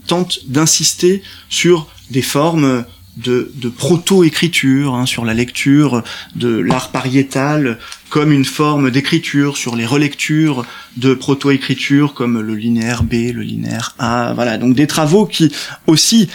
[0.07, 2.83] tentent d'insister sur des formes
[3.17, 6.03] de, de proto-écriture, hein, sur la lecture
[6.35, 7.77] de l'art pariétal
[8.09, 13.95] comme une forme d'écriture, sur les relectures de proto-écriture comme le linéaire B, le linéaire
[13.99, 14.57] A, voilà.
[14.57, 15.51] Donc des travaux qui
[15.87, 16.29] aussi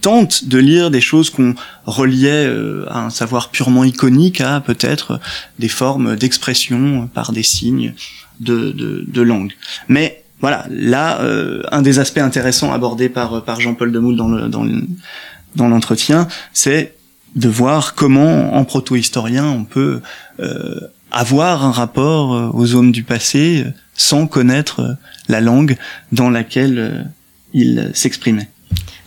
[0.00, 1.54] tentent de lire des choses qu'on
[1.86, 5.20] reliait euh, à un savoir purement iconique à peut-être
[5.58, 7.94] des formes d'expression par des signes
[8.40, 9.52] de, de, de langue.
[9.88, 14.48] Mais voilà, là, euh, un des aspects intéressants abordés par, par Jean-Paul Demoule dans le,
[14.48, 14.82] dans le
[15.54, 16.94] dans l'entretien, c'est
[17.34, 20.00] de voir comment, en proto-historien, on peut
[20.40, 24.96] euh, avoir un rapport euh, aux hommes du passé sans connaître
[25.28, 25.76] la langue
[26.10, 27.02] dans laquelle euh,
[27.54, 28.48] ils s'exprimaient.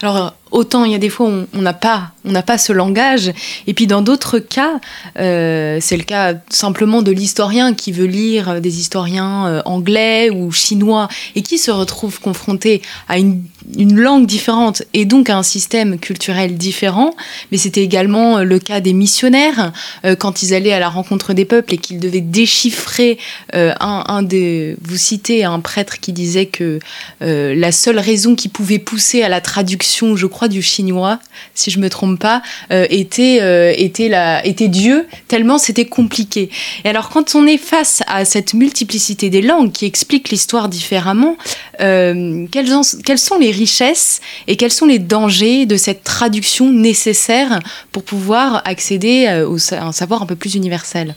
[0.01, 2.12] Alors autant il y a des fois où on n'a pas
[2.45, 3.31] pas ce langage.
[3.67, 4.79] Et puis dans d'autres cas
[5.19, 10.51] euh, c'est le cas simplement de l'historien qui veut lire des historiens euh, anglais ou
[10.51, 13.43] chinois et qui se retrouve confronté à une,
[13.77, 17.15] une langue différente et donc à un système culturel différent.
[17.51, 19.71] Mais c'était également le cas des missionnaires
[20.03, 23.17] euh, quand ils allaient à la rencontre des peuples et qu'ils devaient déchiffrer
[23.53, 26.79] euh, un, un des vous citez un prêtre qui disait que
[27.21, 29.85] euh, la seule raison qui pouvait pousser à la traduction
[30.15, 31.19] je crois, du chinois,
[31.54, 36.50] si je me trompe pas, euh, était, euh, était, la, Dieu, tellement c'était compliqué.
[36.84, 41.38] Et alors, quand on est face à cette multiplicité des langues qui explique l'histoire différemment,
[41.82, 42.69] euh, quelles,
[43.04, 47.60] quelles sont les richesses et quels sont les dangers de cette traduction nécessaire
[47.91, 49.45] pour pouvoir accéder à
[49.86, 51.15] un savoir un peu plus universel?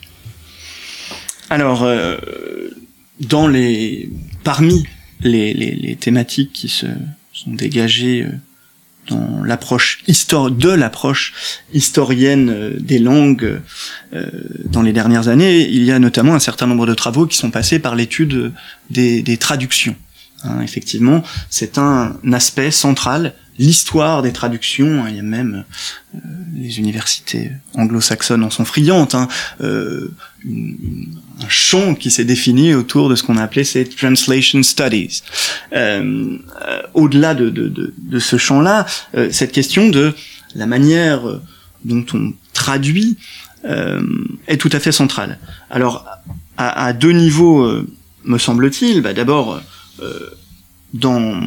[1.50, 1.88] Alors,
[3.20, 4.10] dans les,
[4.44, 4.84] parmi
[5.20, 6.86] les, les, thématiques qui se
[7.32, 8.26] sont dégagées
[9.08, 11.32] dans l'approche de l'approche
[11.72, 13.60] historienne euh, des langues
[14.14, 14.30] euh,
[14.64, 17.50] dans les dernières années, il y a notamment un certain nombre de travaux qui sont
[17.50, 18.52] passés par l'étude
[18.90, 19.96] des, traductions.
[20.44, 25.04] Hein, effectivement, c'est un aspect central l'histoire des traductions.
[25.04, 25.64] Hein, il y a même
[26.14, 26.18] euh,
[26.54, 29.14] les universités anglo-saxonnes en sont friandes.
[29.14, 29.28] Hein,
[29.60, 30.12] euh,
[30.44, 35.22] un champ qui s'est défini autour de ce qu'on a appelé ces translation studies.
[35.72, 36.36] Euh,
[36.68, 40.14] euh Au-delà de, de, de, de, ce champ-là, euh, cette question de
[40.54, 41.40] la manière
[41.84, 43.16] dont on traduit
[43.64, 45.38] est tout à fait centrale.
[45.68, 46.06] Alors,
[46.56, 47.68] à, à deux niveaux,
[48.24, 49.02] me semble-t-il.
[49.02, 49.60] Bah, D'abord,
[50.94, 51.40] dans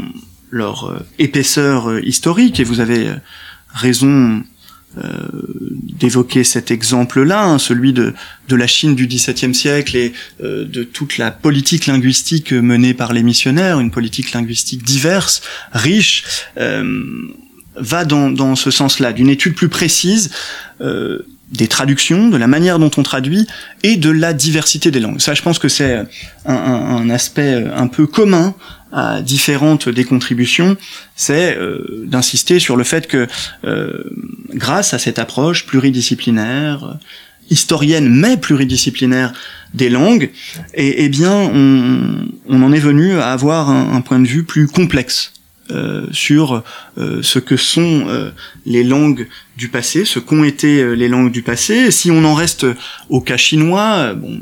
[0.51, 3.15] leur euh, épaisseur euh, historique, et vous avez euh,
[3.73, 4.43] raison
[6.01, 8.13] d'évoquer cet exemple-là, hein, celui de,
[8.49, 10.11] de la Chine du XVIIe siècle et
[10.41, 16.25] de toute la politique linguistique menée par les missionnaires, une politique linguistique diverse, riche,
[16.57, 20.29] va dans, dans ce sens-là, d'une étude plus précise
[21.51, 23.47] des traductions, de la manière dont on traduit
[23.83, 25.19] et de la diversité des langues.
[25.19, 26.03] Ça, je pense que c'est
[26.45, 28.55] un, aspect un peu commun
[28.93, 30.75] à différentes des contributions,
[31.15, 33.27] c'est euh, d'insister sur le fait que
[33.63, 34.03] euh,
[34.53, 36.97] grâce à cette approche pluridisciplinaire,
[37.49, 39.31] historienne mais pluridisciplinaire
[39.73, 40.31] des langues,
[40.73, 45.31] et, eh bien on, en est venu à avoir un point de vue plus complexe
[45.71, 46.63] euh, sur
[46.97, 48.31] euh, ce que sont euh,
[48.65, 51.91] les langues du passé, ce qu'ont été les langues du passé.
[51.91, 52.65] si on en reste
[53.09, 54.39] au cas chinois, bon,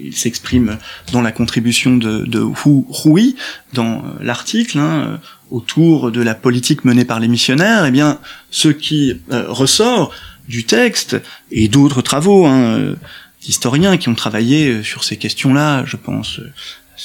[0.00, 0.78] il s'exprime
[1.10, 3.36] dans la contribution de, Hu Hui,
[3.72, 5.20] dans l'article, hein,
[5.50, 8.18] autour de la politique menée par les missionnaires, eh bien,
[8.50, 10.12] ce qui ressort
[10.48, 11.16] du texte
[11.50, 12.94] et d'autres travaux hein,
[13.40, 16.40] d'historiens qui ont travaillé sur ces questions-là, je pense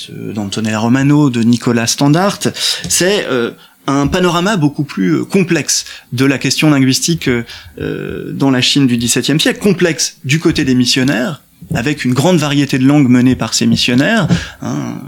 [0.10, 2.39] d'Antonella Romano, de Nicolas Standart,
[2.89, 3.51] c'est euh,
[3.88, 8.97] un panorama beaucoup plus euh, complexe de la question linguistique euh, dans la Chine du
[8.97, 11.41] XVIIe siècle, complexe du côté des missionnaires,
[11.73, 14.27] avec une grande variété de langues menées par ces missionnaires,
[14.62, 14.99] hein,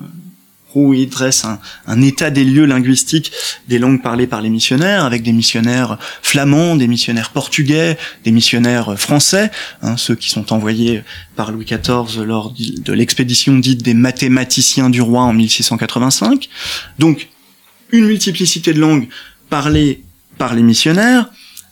[0.75, 1.45] où il dresse
[1.87, 3.31] un, état des lieux linguistiques
[3.67, 8.99] des langues parlées par les missionnaires, avec des missionnaires flamands, des missionnaires portugais, des missionnaires
[8.99, 9.51] français,
[9.81, 11.03] hein, ceux qui sont envoyés
[11.35, 16.49] par Louis XIV lors de l'expédition dite des mathématiciens du roi en 1685.
[16.99, 17.29] Donc,
[17.91, 19.07] une multiplicité de langues
[19.49, 20.03] parlées
[20.37, 21.29] par les missionnaires,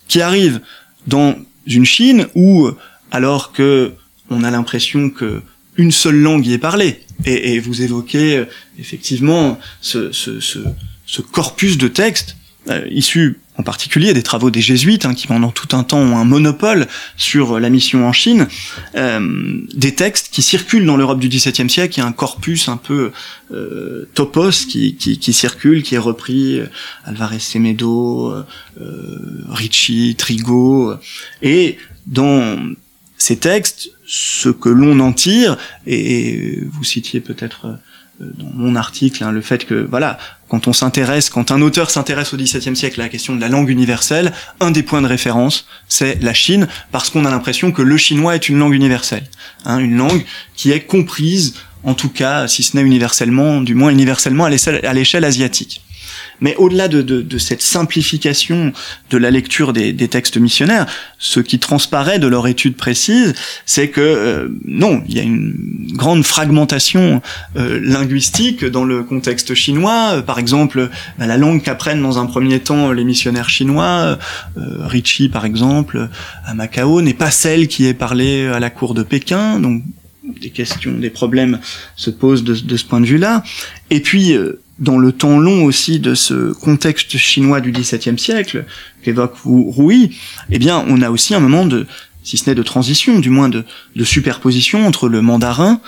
[0.08, 0.62] qui arrivent
[1.06, 2.70] dans une Chine où,
[3.12, 3.94] alors que
[4.30, 5.42] on a l'impression que
[5.78, 7.02] une seule langue y est parlée.
[7.26, 8.46] Et, vous évoquez euh,
[8.80, 10.12] effectivement ce,
[11.32, 12.38] corpus de textes
[12.70, 16.18] euh, issus en particulier des travaux des jésuites, hein, qui pendant tout un temps ont
[16.18, 18.48] un monopole sur la mission en Chine,
[18.96, 23.12] euh, des textes qui circulent dans l'Europe du XVIIe siècle, il un corpus un peu
[23.52, 26.62] euh, topos qui, circule, qui est repris,
[27.04, 30.94] Alvarez Semedo, euh, Ricci, Trigo,
[31.42, 32.58] et dans
[33.18, 37.76] ces textes, ce que l'on en tire, et vous citiez peut-être euh,
[38.20, 42.34] dans mon article hein, le fait que voilà quand on s'intéresse quand un auteur s'intéresse
[42.34, 45.68] au XVIIe siècle à la question de la langue universelle un des points de référence
[45.88, 49.28] c'est la Chine parce qu'on a l'impression que le chinois est une langue universelle
[49.66, 50.26] hein, une langue
[50.56, 51.54] qui est comprise
[51.84, 55.84] en tout cas si ce n'est universellement du moins universellement à l'échelle asiatique
[56.42, 58.74] mais au-delà de, cette simplification
[59.10, 60.86] de la lecture des, textes missionnaires,
[61.20, 63.34] ce qui transparaît de leur étude précise,
[63.66, 65.54] c'est que euh, non, il y a une
[65.94, 67.22] grande fragmentation
[67.58, 70.22] euh, linguistique dans le contexte chinois.
[70.26, 74.18] Par exemple, bah, la langue qu'apprennent dans un premier temps les missionnaires chinois,
[74.58, 76.10] euh, par exemple,
[76.46, 79.60] à Macao, n'est pas celle qui est parlée à la cour de Pékin.
[79.60, 79.84] Donc
[80.42, 81.60] des questions, des problèmes
[81.96, 83.44] se posent de, ce point de vue-là.
[83.90, 88.66] Et puis euh, dans le temps long aussi de ce contexte chinois du XVIIe siècle
[89.04, 90.16] qu'évoque Rouy,
[90.52, 91.88] eh bien, on a aussi un moment de,
[92.24, 93.64] si ce n'est de transition, du moins de
[94.04, 95.82] superposition entre le mandarin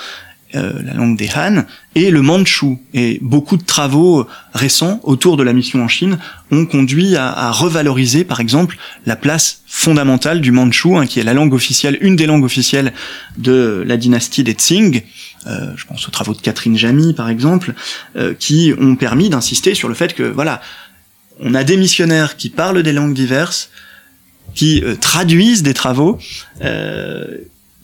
[0.56, 1.64] euh, la langue des Han,
[1.96, 2.78] et le manchu.
[2.94, 6.18] Et beaucoup de travaux récents autour de la mission en Chine
[6.52, 11.34] ont conduit à, revaloriser, par exemple, la place fondamentale du manchu, hein, qui est la
[11.34, 12.94] langue officielle, une des langues officielles
[13.38, 15.04] de la dynastie des Tsing.
[15.48, 17.74] Euh, je pense aux travaux de Catherine Jamy, par exemple,
[18.16, 20.62] euh, qui ont permis d'insister sur le fait que, voilà,
[21.40, 23.70] on a des missionnaires qui parlent des langues diverses,
[24.56, 26.20] qui euh, traduisent des travaux
[26.62, 27.26] euh,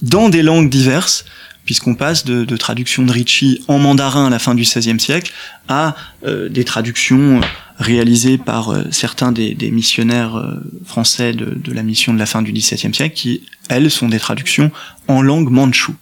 [0.01, 1.25] dans des langues diverses,
[1.65, 5.31] puisqu'on passe de, de traductions de Ricci en mandarin à la fin du XVIe siècle
[5.67, 7.41] à euh, des traductions
[7.77, 12.53] réalisées par euh, certains des, missionnaires euh, français de, la mission de la fin du
[12.53, 14.71] XVIIe siècle, qui, elles, sont des traductions
[15.07, 15.95] en langue mandchoue.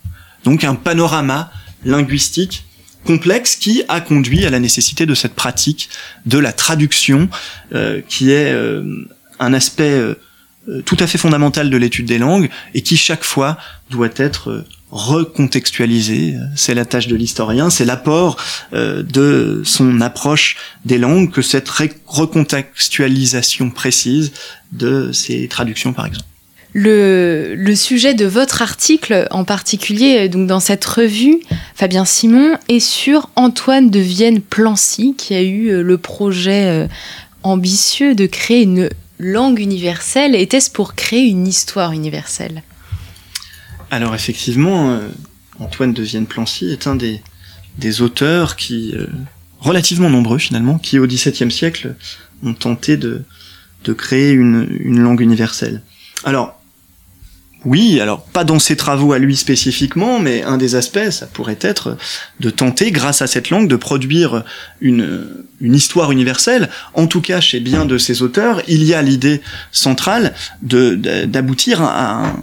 [0.43, 1.51] Donc un panorama
[1.85, 2.65] linguistique
[3.05, 5.89] complexe qui a conduit à la nécessité de cette pratique
[6.25, 7.29] de la traduction,
[7.73, 9.07] euh, qui est euh,
[9.39, 10.15] un aspect euh,
[10.85, 13.57] tout à fait fondamental de l'étude des langues et qui chaque fois
[13.89, 16.35] doit être euh, recontextualisé.
[16.55, 18.37] C'est la tâche de l'historien, c'est l'apport
[18.73, 21.69] euh, de son approche des langues que cette
[22.07, 24.31] recontextualisation précise
[24.71, 26.25] de ces traductions, par exemple.
[26.75, 31.39] Le, le, sujet de votre article en particulier, donc dans cette revue,
[31.75, 36.87] Fabien Simon, est sur Antoine de Vienne-Plancy, qui a eu le projet
[37.43, 40.33] ambitieux de créer une langue universelle.
[40.35, 42.63] Était-ce pour créer une histoire universelle?
[43.93, 45.07] Alors effectivement, euh,
[45.59, 47.21] Antoine de Vienne-Plancy est un des,
[47.77, 49.05] des auteurs qui, euh,
[49.59, 51.93] relativement nombreux finalement, qui au XVIIe siècle
[52.41, 53.23] ont tenté de,
[53.83, 55.83] de créer une, une langue universelle.
[56.23, 56.59] Alors,
[57.65, 61.59] oui, alors pas dans ses travaux à lui spécifiquement, mais un des aspects, ça pourrait
[61.61, 61.95] être
[62.39, 64.43] de tenter, grâce à cette langue, de produire
[64.81, 66.69] une, une histoire universelle.
[66.95, 71.83] En tout cas, chez bien de ses auteurs, il y a l'idée centrale de d'aboutir
[71.83, 72.33] à, la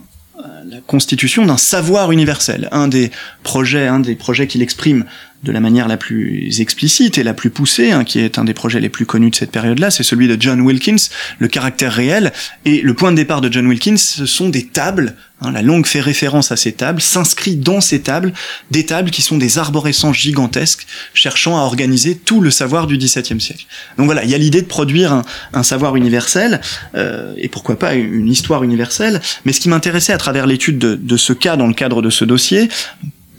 [0.86, 2.68] constitution d'un savoir universel.
[2.72, 3.10] Un des
[3.42, 5.04] projets, un des projets qu'il exprime
[5.42, 8.52] de la manière la plus explicite et la plus poussée, hein, qui est un des
[8.52, 12.32] projets les plus connus de cette période-là, c'est celui de John Wilkins, le caractère réel.
[12.66, 15.16] Et le point de départ de John Wilkins, ce sont des tables.
[15.40, 18.34] Hein, la langue fait référence à ces tables, s'inscrit dans ces tables,
[18.70, 23.40] des tables qui sont des arborescences gigantesques, cherchant à organiser tout le savoir du XVIIe
[23.40, 23.64] siècle.
[23.96, 25.22] Donc voilà, il y a l'idée de produire
[25.54, 26.60] un, savoir universel,
[26.94, 29.22] euh, et pourquoi pas une histoire universelle.
[29.46, 32.10] Mais ce qui m'intéressait à travers l'étude de, de ce cas dans le cadre de
[32.10, 32.68] ce dossier,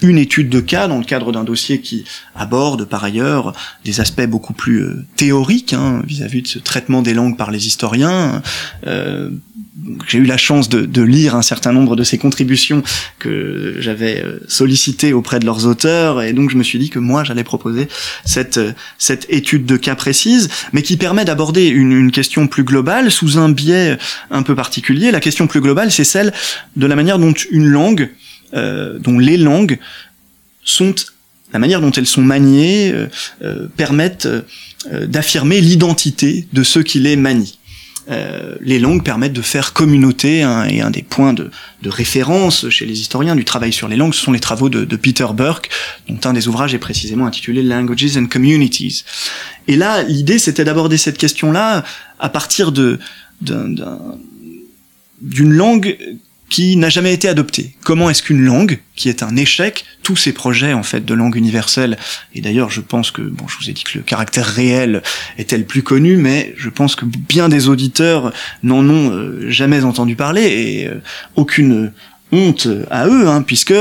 [0.02, 3.54] une étude de cas dans le cadre d'un dossier qui aborde par ailleurs
[3.86, 7.68] des aspects beaucoup plus euh, théoriques hein, vis-à-vis de ce traitement des langues par les
[7.68, 8.42] historiens.
[8.88, 9.30] Euh,
[10.08, 12.84] j'ai eu la chance de, lire un certain nombre de ces contributions
[13.20, 17.24] que j'avais sollicitées auprès de leurs auteurs, et donc je me suis dit que moi
[17.24, 17.88] j'allais proposer
[18.26, 18.60] cette,
[18.98, 23.50] cette étude de cas précise, mais qui permet d'aborder une question plus globale sous un
[23.50, 23.98] biais
[24.30, 25.10] un peu particulier.
[25.10, 26.34] La question plus globale, c'est celle
[26.76, 28.12] de la manière dont une langue
[28.54, 29.80] euh, dont les langues
[30.64, 30.94] sont
[31.54, 33.08] la manière dont elles sont maniées euh,
[33.44, 34.28] euh, permettent
[34.90, 37.60] d'affirmer l'identité de ceux qui les manient.
[38.10, 41.52] Euh, les langues permettent de faire communauté hein, et un des points de,
[41.84, 44.86] de, référence chez les historiens du travail sur les langues, ce sont les travaux de,
[44.86, 45.70] de, Peter Burke,
[46.10, 49.04] dont un des ouvrages est précisément intitulé Languages and Communities.
[49.68, 51.84] Et là, l'idée, c'était d'aborder cette question-là
[52.20, 53.00] à partir de
[55.22, 55.98] d'une langue
[56.52, 57.74] qui n'a jamais été adoptée.
[57.82, 61.38] Comment est-ce qu'une langue, qui est un échec, tous ces projets en fait de langue
[61.38, 61.98] universelle,
[62.36, 65.02] et d'ailleurs je pense que, bon je vous ai dit que le caractère réel
[65.38, 68.34] était le plus connu, mais je pense que bien des auditeurs
[68.64, 71.02] n'en ont euh, jamais entendu parler, et euh,
[71.38, 71.94] aucune
[72.34, 73.74] honte à eux, hein, puisque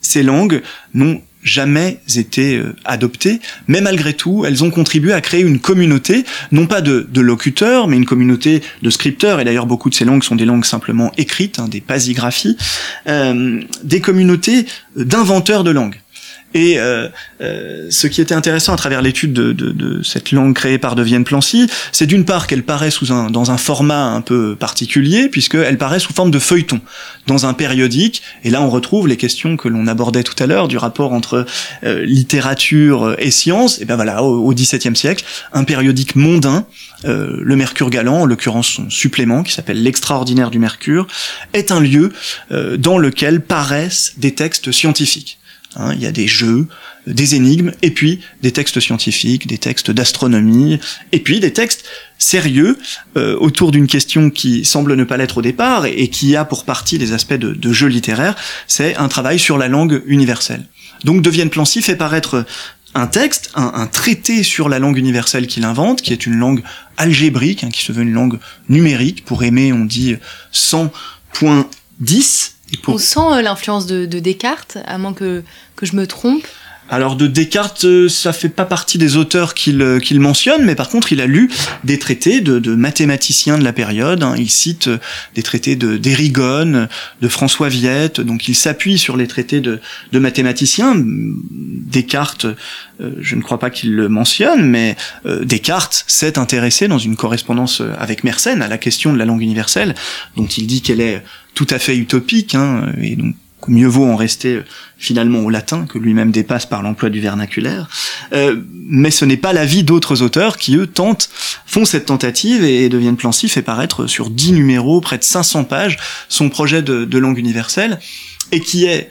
[0.00, 0.62] ces langues
[0.94, 6.24] n'ont jamais été euh, adoptées, mais malgré tout, elles ont contribué à créer une communauté,
[6.50, 10.24] non pas de, locuteurs, mais une communauté de scripteurs, et d'ailleurs beaucoup de ces langues
[10.24, 12.56] sont des langues simplement écrites, hein, des pasigraphies,
[13.06, 16.00] euh, des communautés d'inventeurs de langues.
[16.54, 17.08] Et euh,
[17.40, 21.02] euh, ce qui était intéressant à travers l'étude de, de, cette langue créée par De
[21.02, 25.78] Vienne-Plancy, c'est d'une part qu'elle paraît sous un, dans un format un peu particulier, puisqu'elle
[25.78, 26.80] paraît sous forme de feuilleton,
[27.26, 30.68] dans un périodique, et là on retrouve les questions que l'on abordait tout à l'heure,
[30.68, 31.44] du rapport entre
[31.82, 36.66] euh, littérature et science, et ben voilà, au, au XVIIe siècle, un périodique mondain,
[37.04, 41.06] euh, le Mercure Galant, en l'occurrence son supplément, qui s'appelle L'Extraordinaire du Mercure,
[41.52, 42.12] est un lieu
[42.50, 45.38] euh, dans lequel paraissent des textes scientifiques.
[45.76, 46.66] Hein, il y a des jeux,
[47.06, 50.78] des énigmes, et puis des textes scientifiques, des textes d'astronomie,
[51.12, 51.84] et puis des textes
[52.18, 52.78] sérieux
[53.16, 56.64] euh, autour d'une question qui semble ne pas l'être au départ et, qui a pour
[56.64, 58.36] partie des aspects de, jeu littéraire,
[58.68, 60.64] c'est un travail sur la langue universelle.
[61.02, 62.46] Donc De Vienne-Plancy fait paraître
[62.94, 66.62] un texte, un, un, traité sur la langue universelle qu'il invente, qui est une langue
[66.96, 69.24] algébrique, hein, qui se veut une langue numérique.
[69.24, 70.16] Pour aimer, on dit
[70.52, 72.53] 100.10.
[72.86, 75.42] On sent euh, l'influence de, de, Descartes, à moins que
[75.82, 76.46] je me trompe.
[76.90, 80.74] Alors de Descartes, euh, ça fait pas partie des auteurs qu'il euh, qu'il mentionne, mais
[80.74, 81.50] par contre il a lu
[81.82, 84.22] des traités de, mathématiciens de la période.
[84.22, 84.34] hein.
[84.36, 84.98] Il cite euh,
[85.34, 86.88] des traités de d'Erigone,
[87.22, 89.80] de François Viette, donc il s'appuie sur les traités de,
[90.12, 90.94] mathématiciens.
[90.96, 92.46] Descartes,
[93.00, 94.96] je ne crois pas qu'il le mentionne, mais
[95.42, 99.94] Descartes s'est intéressé dans une correspondance avec Mersenne à la question de la langue universelle,
[100.36, 101.22] dont il dit qu'elle est
[101.54, 102.86] tout à fait utopique, hein,
[103.70, 104.64] mieux vaut en rester euh,
[104.98, 107.88] finalement au latin, que lui-même dépasse par l'emploi du vernaculaire.
[108.32, 111.30] Euh, mais ce n'est pas l'avis d'autres auteurs qui, eux, tentent,
[111.66, 115.98] font cette tentative et, deviennent pensifs et paraître sur 10 numéros, près de 500 pages,
[116.28, 117.98] son projet de langue universelle,
[118.52, 119.10] et qui est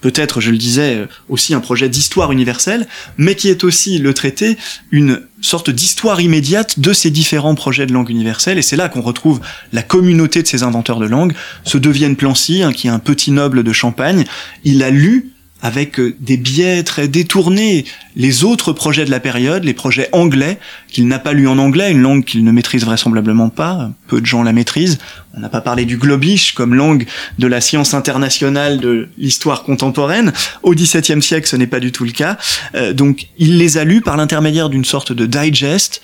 [0.00, 2.86] peut-être, je le disais, euh, aussi un projet d'histoire universelle,
[3.18, 4.56] mais qui est aussi le traité
[4.90, 9.02] une sorte d'histoire immédiate de ces différents projets de langue universelle, et c'est là qu'on
[9.02, 9.40] retrouve
[9.72, 11.34] la communauté de ces inventeurs de langue,
[11.64, 14.24] ce Devienne Plancy, hein, qui est un petit noble de Champagne,
[14.64, 15.32] il a lu
[15.66, 20.58] avec euh, des biais très détournés les autres projets de la période, les projets anglais,
[20.88, 24.26] qu'il n'a pas lu en anglais, une langue qu'il ne maîtrise vraisemblablement pas, peu de
[24.26, 24.98] gens la maîtrisent.
[25.34, 27.06] On n'a pas parlé du globish comme langue
[27.40, 30.32] de la science internationale de l'histoire contemporaine.
[30.62, 32.38] Au XVIIe siècle, ce n'est pas du tout le cas.
[32.76, 36.00] Euh, donc, il les a lus par l'intermédiaire d'une sorte de digest,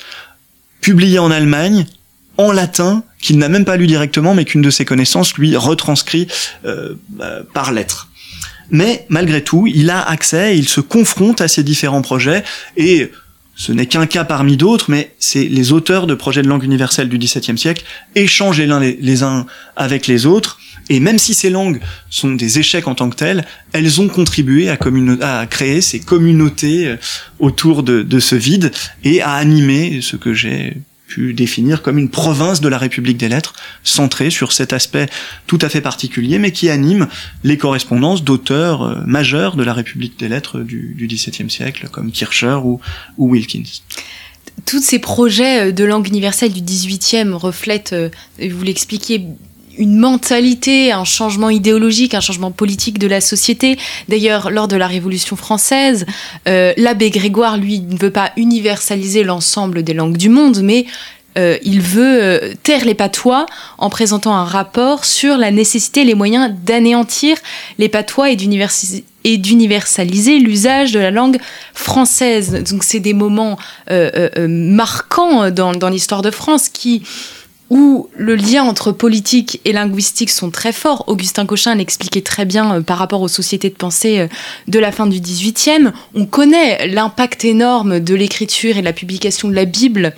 [0.80, 1.86] publié en Allemagne,
[2.36, 6.26] en latin, qu'il n'a même pas lu directement, mais qu'une de ses connaissances lui retranscrit
[6.64, 6.94] euh,
[7.54, 8.08] par lettre
[8.72, 12.42] mais malgré tout, il a accès, il se confronte à ces différents projets,
[12.76, 13.12] et
[13.54, 17.08] ce n'est qu'un cas parmi d'autres, mais c'est les auteurs de projets de langue universelle
[17.08, 19.46] du XVIIe siècle échangent les uns les, uns
[19.76, 20.58] avec les autres,
[20.88, 24.68] et même si ces langues sont des échecs en tant que telles, elles ont contribué
[24.70, 26.96] à, créer ces communautés
[27.38, 28.72] autour de, de ce vide
[29.04, 30.78] et à animer ce que j'ai
[31.18, 33.54] définir comme une province de la République des lettres,
[33.84, 35.08] centrée sur cet aspect
[35.46, 37.08] tout à fait particulier, mais qui anime
[37.44, 42.58] les correspondances d'auteurs euh, majeurs de la République des lettres du, XVIIe siècle, comme Kircher
[42.64, 42.80] ou,
[43.18, 43.62] Wilkins.
[44.66, 48.10] Tous ces projets de langue universelle du 18e reflètent, euh,
[48.50, 49.26] vous l'expliquiez,
[49.78, 53.78] une mentalité, un changement idéologique, un changement politique de la société.
[54.08, 56.06] D'ailleurs, lors de la Révolution française,
[56.48, 60.86] euh, l'abbé Grégoire, lui, ne veut pas universaliser l'ensemble des langues du monde, mais
[61.38, 63.46] euh, il veut euh, taire les patois
[63.78, 67.38] en présentant un rapport sur la nécessité et les moyens d'anéantir
[67.78, 71.38] les patois et d'universaliser l'usage de la langue
[71.72, 72.62] française.
[72.70, 73.56] Donc c'est des moments
[74.36, 77.02] marquants dans l'histoire de France qui
[77.72, 81.04] où le lien entre politique et linguistique sont très forts.
[81.06, 84.28] Augustin Cochin l'expliquait très bien euh, par rapport aux sociétés de pensée euh,
[84.68, 85.90] de la fin du XVIIIe.
[86.14, 90.12] On connaît l'impact énorme de l'écriture et de la publication de la Bible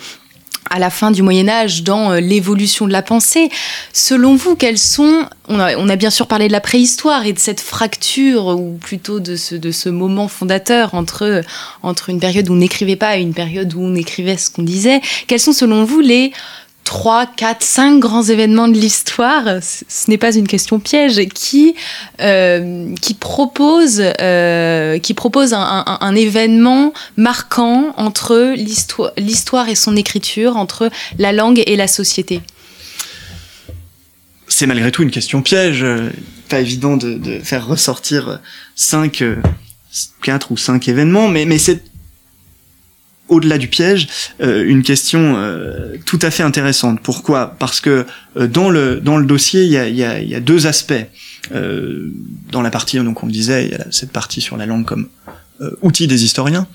[0.69, 3.51] à la fin du Moyen Âge dans euh, l'évolution de la pensée.
[3.93, 5.25] Selon vous, quels sont...
[5.47, 9.37] On a, bien sûr parlé de la préhistoire et de cette fracture, ou plutôt de
[9.37, 11.43] ce, de ce moment fondateur entre,
[11.85, 14.63] entre une période où on n'écrivait pas et une période où on écrivait ce qu'on
[14.63, 15.03] disait.
[15.29, 16.33] Quels sont selon vous les
[16.85, 21.75] 3, 4, 5 grands événements de l'histoire, ce n'est pas une question piège, qui,
[22.21, 30.91] euh, qui propose, euh, qui propose un, événement marquant entre l'histoire et son écriture, entre
[31.19, 32.41] la langue et la société?
[34.47, 35.85] C'est malgré tout une question piège,
[36.49, 38.41] pas évident de, faire ressortir
[38.77, 39.25] 5,
[40.23, 41.83] 4 ou 5 événements, mais, mais c'est
[43.29, 44.09] au-delà du piège,
[44.41, 47.01] euh, une question euh, tout à fait intéressante.
[47.03, 47.57] Pourquoi?
[47.59, 48.07] Parce que
[48.37, 51.07] euh, dans le dans le dossier, il y a, deux aspects.
[51.51, 55.09] Dans la partie, donc on disait, il y a cette partie sur la langue comme
[55.83, 56.67] outil des historiens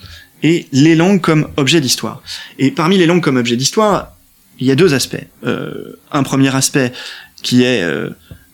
[0.44, 2.22] et les langues comme objet d'histoire.
[2.60, 4.16] Et parmi les langues comme objet d'histoire,
[4.60, 5.26] il y a deux aspects.
[5.44, 6.94] un premier aspect
[7.42, 7.84] qui est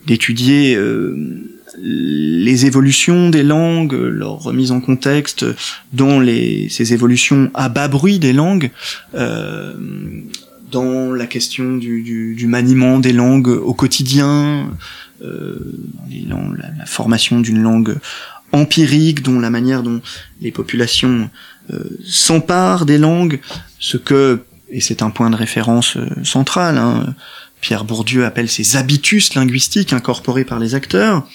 [0.07, 0.77] d'étudier
[1.81, 5.45] les évolutions des langues, leur remise en contexte
[5.93, 8.71] dans les, ces évolutions à bas bruit des langues,
[9.13, 9.73] euh,
[10.71, 14.69] dans la question du, du, du, maniement des langues au quotidien,
[15.21, 15.59] euh,
[16.57, 17.97] la, formation d'une langue
[18.51, 20.01] empirique, dont la manière dont
[20.41, 21.29] les populations
[21.71, 23.39] euh, s'emparent des langues,
[23.79, 27.15] ce que, et c'est un point de référence euh, central, hein,
[27.61, 31.27] Pierre Bourdieu appelle ces habitus linguistiques incorporés par les acteurs.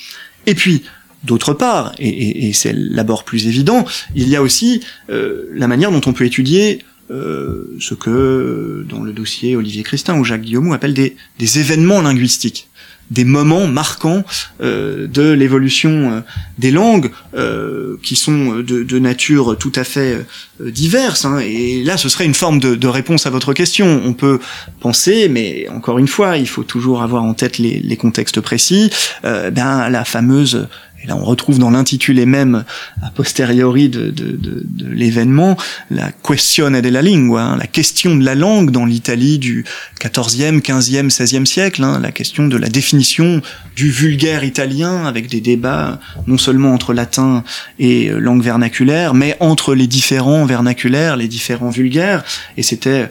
[0.47, 0.85] Et puis,
[1.25, 3.85] d'autre part, et, c'est l'abord plus évident,
[4.15, 6.81] il y a aussi euh, la manière dont on peut étudier
[7.11, 12.01] euh, ce que, dans le dossier Olivier Christin ou Jacques Guillaume appelle des, des événements
[12.01, 12.70] linguistiques
[13.11, 14.25] des moments marquants
[14.63, 16.21] euh, de l'évolution euh,
[16.59, 20.27] des langues euh, qui sont de, nature tout à fait
[20.61, 21.25] diverse.
[21.25, 21.39] Hein.
[21.39, 24.03] Et là, ce serait une forme de, réponse à votre question.
[24.05, 24.41] On peut
[24.81, 28.91] penser, mais encore une fois, il faut toujours avoir en tête les, les contextes précis,
[29.23, 30.69] ben, la fameuse
[31.03, 32.65] et là on retrouve dans l'intitulé même
[33.03, 35.57] a posteriori de, de, de, de l'événement
[35.91, 39.65] la questione della lingua, hein, la question de la langue dans l'Italie du
[40.01, 43.43] 14e, 15e, 16e siècle, hein, la question de la définition
[43.77, 47.45] du vulgaire italien avec des débats non seulement entre latin
[47.79, 52.25] et euh, langue vernaculaire, mais entre les différents vernaculaires, les différents vulgaires,
[52.57, 53.09] et c'était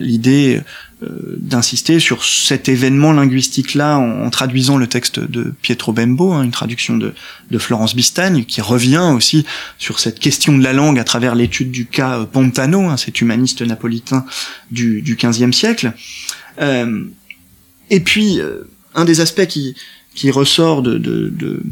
[0.00, 0.60] l'idée
[1.02, 6.50] euh, d'insister sur cet événement linguistique-là en, traduisant le texte de Pietro Bembo, hein, une
[6.50, 7.12] traduction de,
[7.58, 9.44] Florence Bistagne, qui revient aussi
[9.78, 13.20] sur cette question de la langue à travers l'étude du cas euh, Pontano, hein, cet
[13.20, 14.24] humaniste napolitain
[14.70, 15.92] du, du XVe siècle.
[16.60, 17.04] Euh,
[17.90, 18.62] et puis, euh,
[18.94, 19.74] un des aspects qui,
[20.14, 21.62] qui ressort de, de,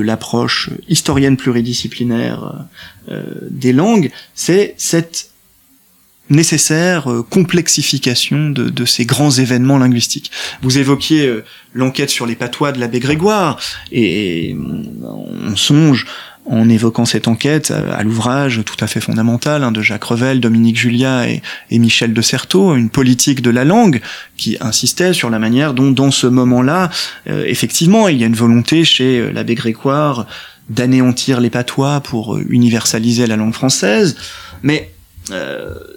[0.00, 2.66] l'approche historienne pluridisciplinaire
[3.10, 5.29] euh, des langues, c'est cette
[6.30, 10.30] nécessaire euh, complexification de, de, ces grands événements linguistiques.
[10.62, 13.58] Vous évoquiez euh, l'enquête sur les patois de l'abbé Grégoire,
[13.92, 14.56] et,
[15.02, 16.06] on songe
[16.46, 20.78] en évoquant cette enquête à, l'ouvrage tout à fait fondamental hein, de Jacques Revel, Dominique
[20.78, 24.00] Julia et, Michel de Certeau, une politique de la langue
[24.36, 26.90] qui insistait sur la manière dont dans ce moment-là,
[27.28, 30.26] euh, effectivement, il y a une volonté chez l'abbé Grégoire
[30.70, 34.16] d'anéantir les patois pour universaliser la langue française,
[34.62, 34.99] mais euh,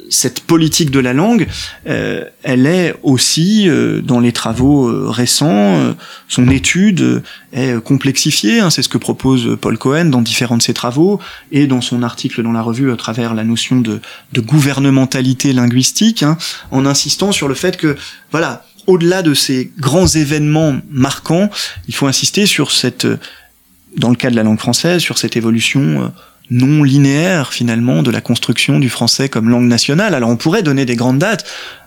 [0.09, 1.47] cette politique de la langue,
[1.87, 5.95] euh, elle est aussi euh, dans les travaux récents,
[6.27, 8.59] son étude est complexifiée.
[8.59, 11.19] Hein, c'est ce que propose Paul Cohen dans différents de ses travaux
[11.51, 13.99] et dans son article dans la revue à travers la notion de,
[14.31, 16.37] de gouvernementalité linguistique, hein,
[16.71, 17.95] en insistant sur le fait que
[18.31, 21.49] voilà, au-delà de ces grands événements marquants,
[21.87, 23.07] il faut insister sur cette,
[23.97, 26.11] dans le cas de la langue française, sur cette évolution
[26.49, 30.13] non linéaire finalement de la construction du français comme langue nationale.
[30.13, 31.45] Alors on pourrait donner des grandes dates.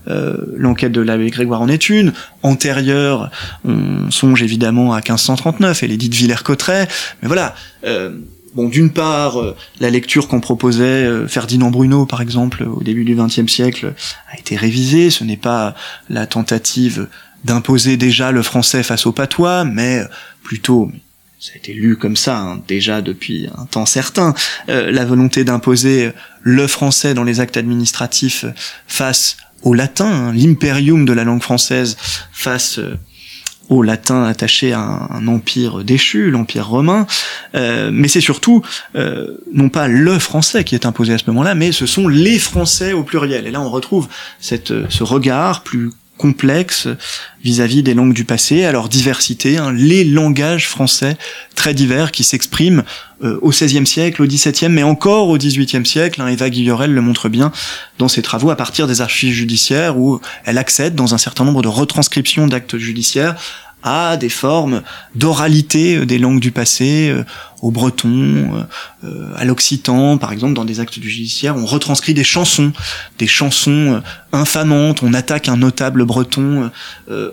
[0.08, 2.12] Euh, L'enquête de l'abbé Grégoire en est une.
[2.42, 3.30] Antérieure,
[3.64, 6.88] on songe évidemment à 1539 et l'édit de Villers-Cotterêts.
[7.22, 7.54] Mais voilà.
[7.84, 8.12] Euh,
[8.54, 13.14] bon, d'une part, euh, la lecture qu'on proposait Ferdinand Bruno, par exemple, au début du
[13.14, 13.94] XXe siècle,
[14.32, 15.10] a été révisée.
[15.10, 15.74] Ce n'est pas
[16.08, 17.08] la tentative
[17.44, 20.02] d'imposer déjà le français face au patois, mais
[20.42, 20.90] plutôt
[21.46, 24.34] ça a été lu comme ça hein, déjà depuis un temps certain,
[24.68, 26.10] euh, la volonté d'imposer
[26.42, 28.44] le français dans les actes administratifs
[28.88, 31.96] face au latin, hein, l'imperium de la langue française
[32.32, 32.98] face euh,
[33.68, 37.06] au latin attaché à un, empire déchu, l'empire romain,
[37.54, 38.62] euh, mais c'est surtout
[39.52, 42.92] non pas le français qui est imposé à ce moment-là, mais ce sont les français
[42.92, 43.46] au pluriel.
[43.46, 44.08] Et là on retrouve
[44.40, 46.88] cette, ce regard plus complexe
[47.44, 51.16] vis-à-vis des langues du passé, à leur diversité, hein, les langages français
[51.54, 52.82] très divers qui s'expriment
[53.22, 56.20] euh, au XVIe siècle, au XVIIe, mais encore au XVIIIe siècle.
[56.20, 57.52] Hein, Eva Guillerel le montre bien
[57.98, 61.62] dans ses travaux à partir des archives judiciaires où elle accède dans un certain nombre
[61.62, 63.36] de retranscriptions d'actes judiciaires
[63.86, 64.82] à des formes
[65.14, 67.24] d'oralité euh, des langues du passé, euh,
[67.62, 68.66] au breton,
[69.04, 72.72] euh, à l'occitan, par exemple, dans des actes du judiciaire, on retranscrit des chansons,
[73.18, 76.70] des chansons infamantes, on attaque un notable breton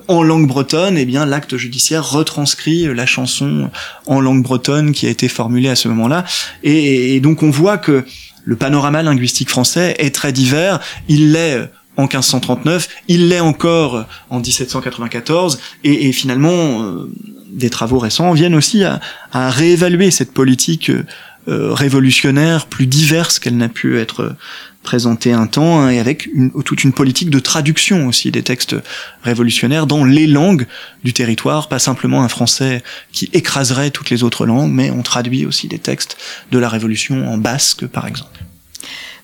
[0.07, 3.69] en langue bretonne, et eh bien l'acte judiciaire retranscrit la chanson
[4.05, 6.23] en langue bretonne qui a été formulée à ce moment-là,
[6.63, 8.05] et, et donc on voit que
[8.45, 10.79] le panorama linguistique français est très divers,
[11.09, 17.11] il l'est en 1539, il l'est encore en 1794, et, finalement, euh,
[17.51, 18.99] des travaux récents viennent aussi à,
[19.33, 24.35] réévaluer cette politique euh, révolutionnaire plus diverse qu'elle n'a pu être
[24.81, 26.29] présentée un temps, hein, et avec
[26.65, 28.75] toute une politique de traduction aussi des textes
[29.23, 30.67] révolutionnaires dans les langues
[31.03, 35.45] du territoire, pas simplement un français qui écraserait toutes les autres langues, mais on traduit
[35.45, 36.17] aussi des textes
[36.51, 38.39] de la Révolution en basque, par exemple.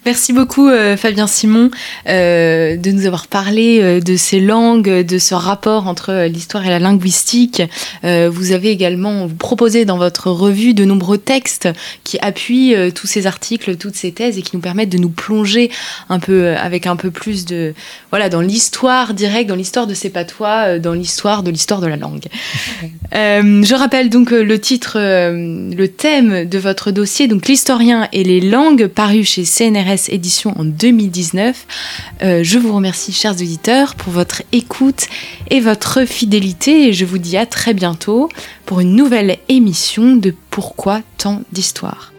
[0.10, 1.70] Merci beaucoup euh, Fabien Simon
[2.08, 6.70] euh, de nous avoir parlé euh, de ces langues, de ce rapport entre l'histoire et
[6.70, 7.62] la linguistique.
[8.02, 11.70] vous avez également vous proposé dans votre revue de nombreux textes
[12.04, 15.70] qui appuient tous ces articles, toutes ces thèses et qui nous permettent de nous plonger
[16.10, 17.76] un peu avec un peu plus de
[18.10, 21.98] voilà dans l'histoire directe, dans l'histoire de ces patois, dans l'histoire de l'histoire de la
[21.98, 22.26] langue.
[23.12, 28.88] je rappelle donc le titre, le thème de votre dossier, donc l'historien et les langues,
[28.88, 31.66] paru chez CNRS édition en 2019.
[32.22, 35.08] Euh, je vous remercie, chers auditeurs, pour votre écoute
[35.50, 38.30] et votre fidélité et je vous dis à très bientôt
[38.66, 42.14] pour une nouvelle émission de Pourquoi tant d'histoires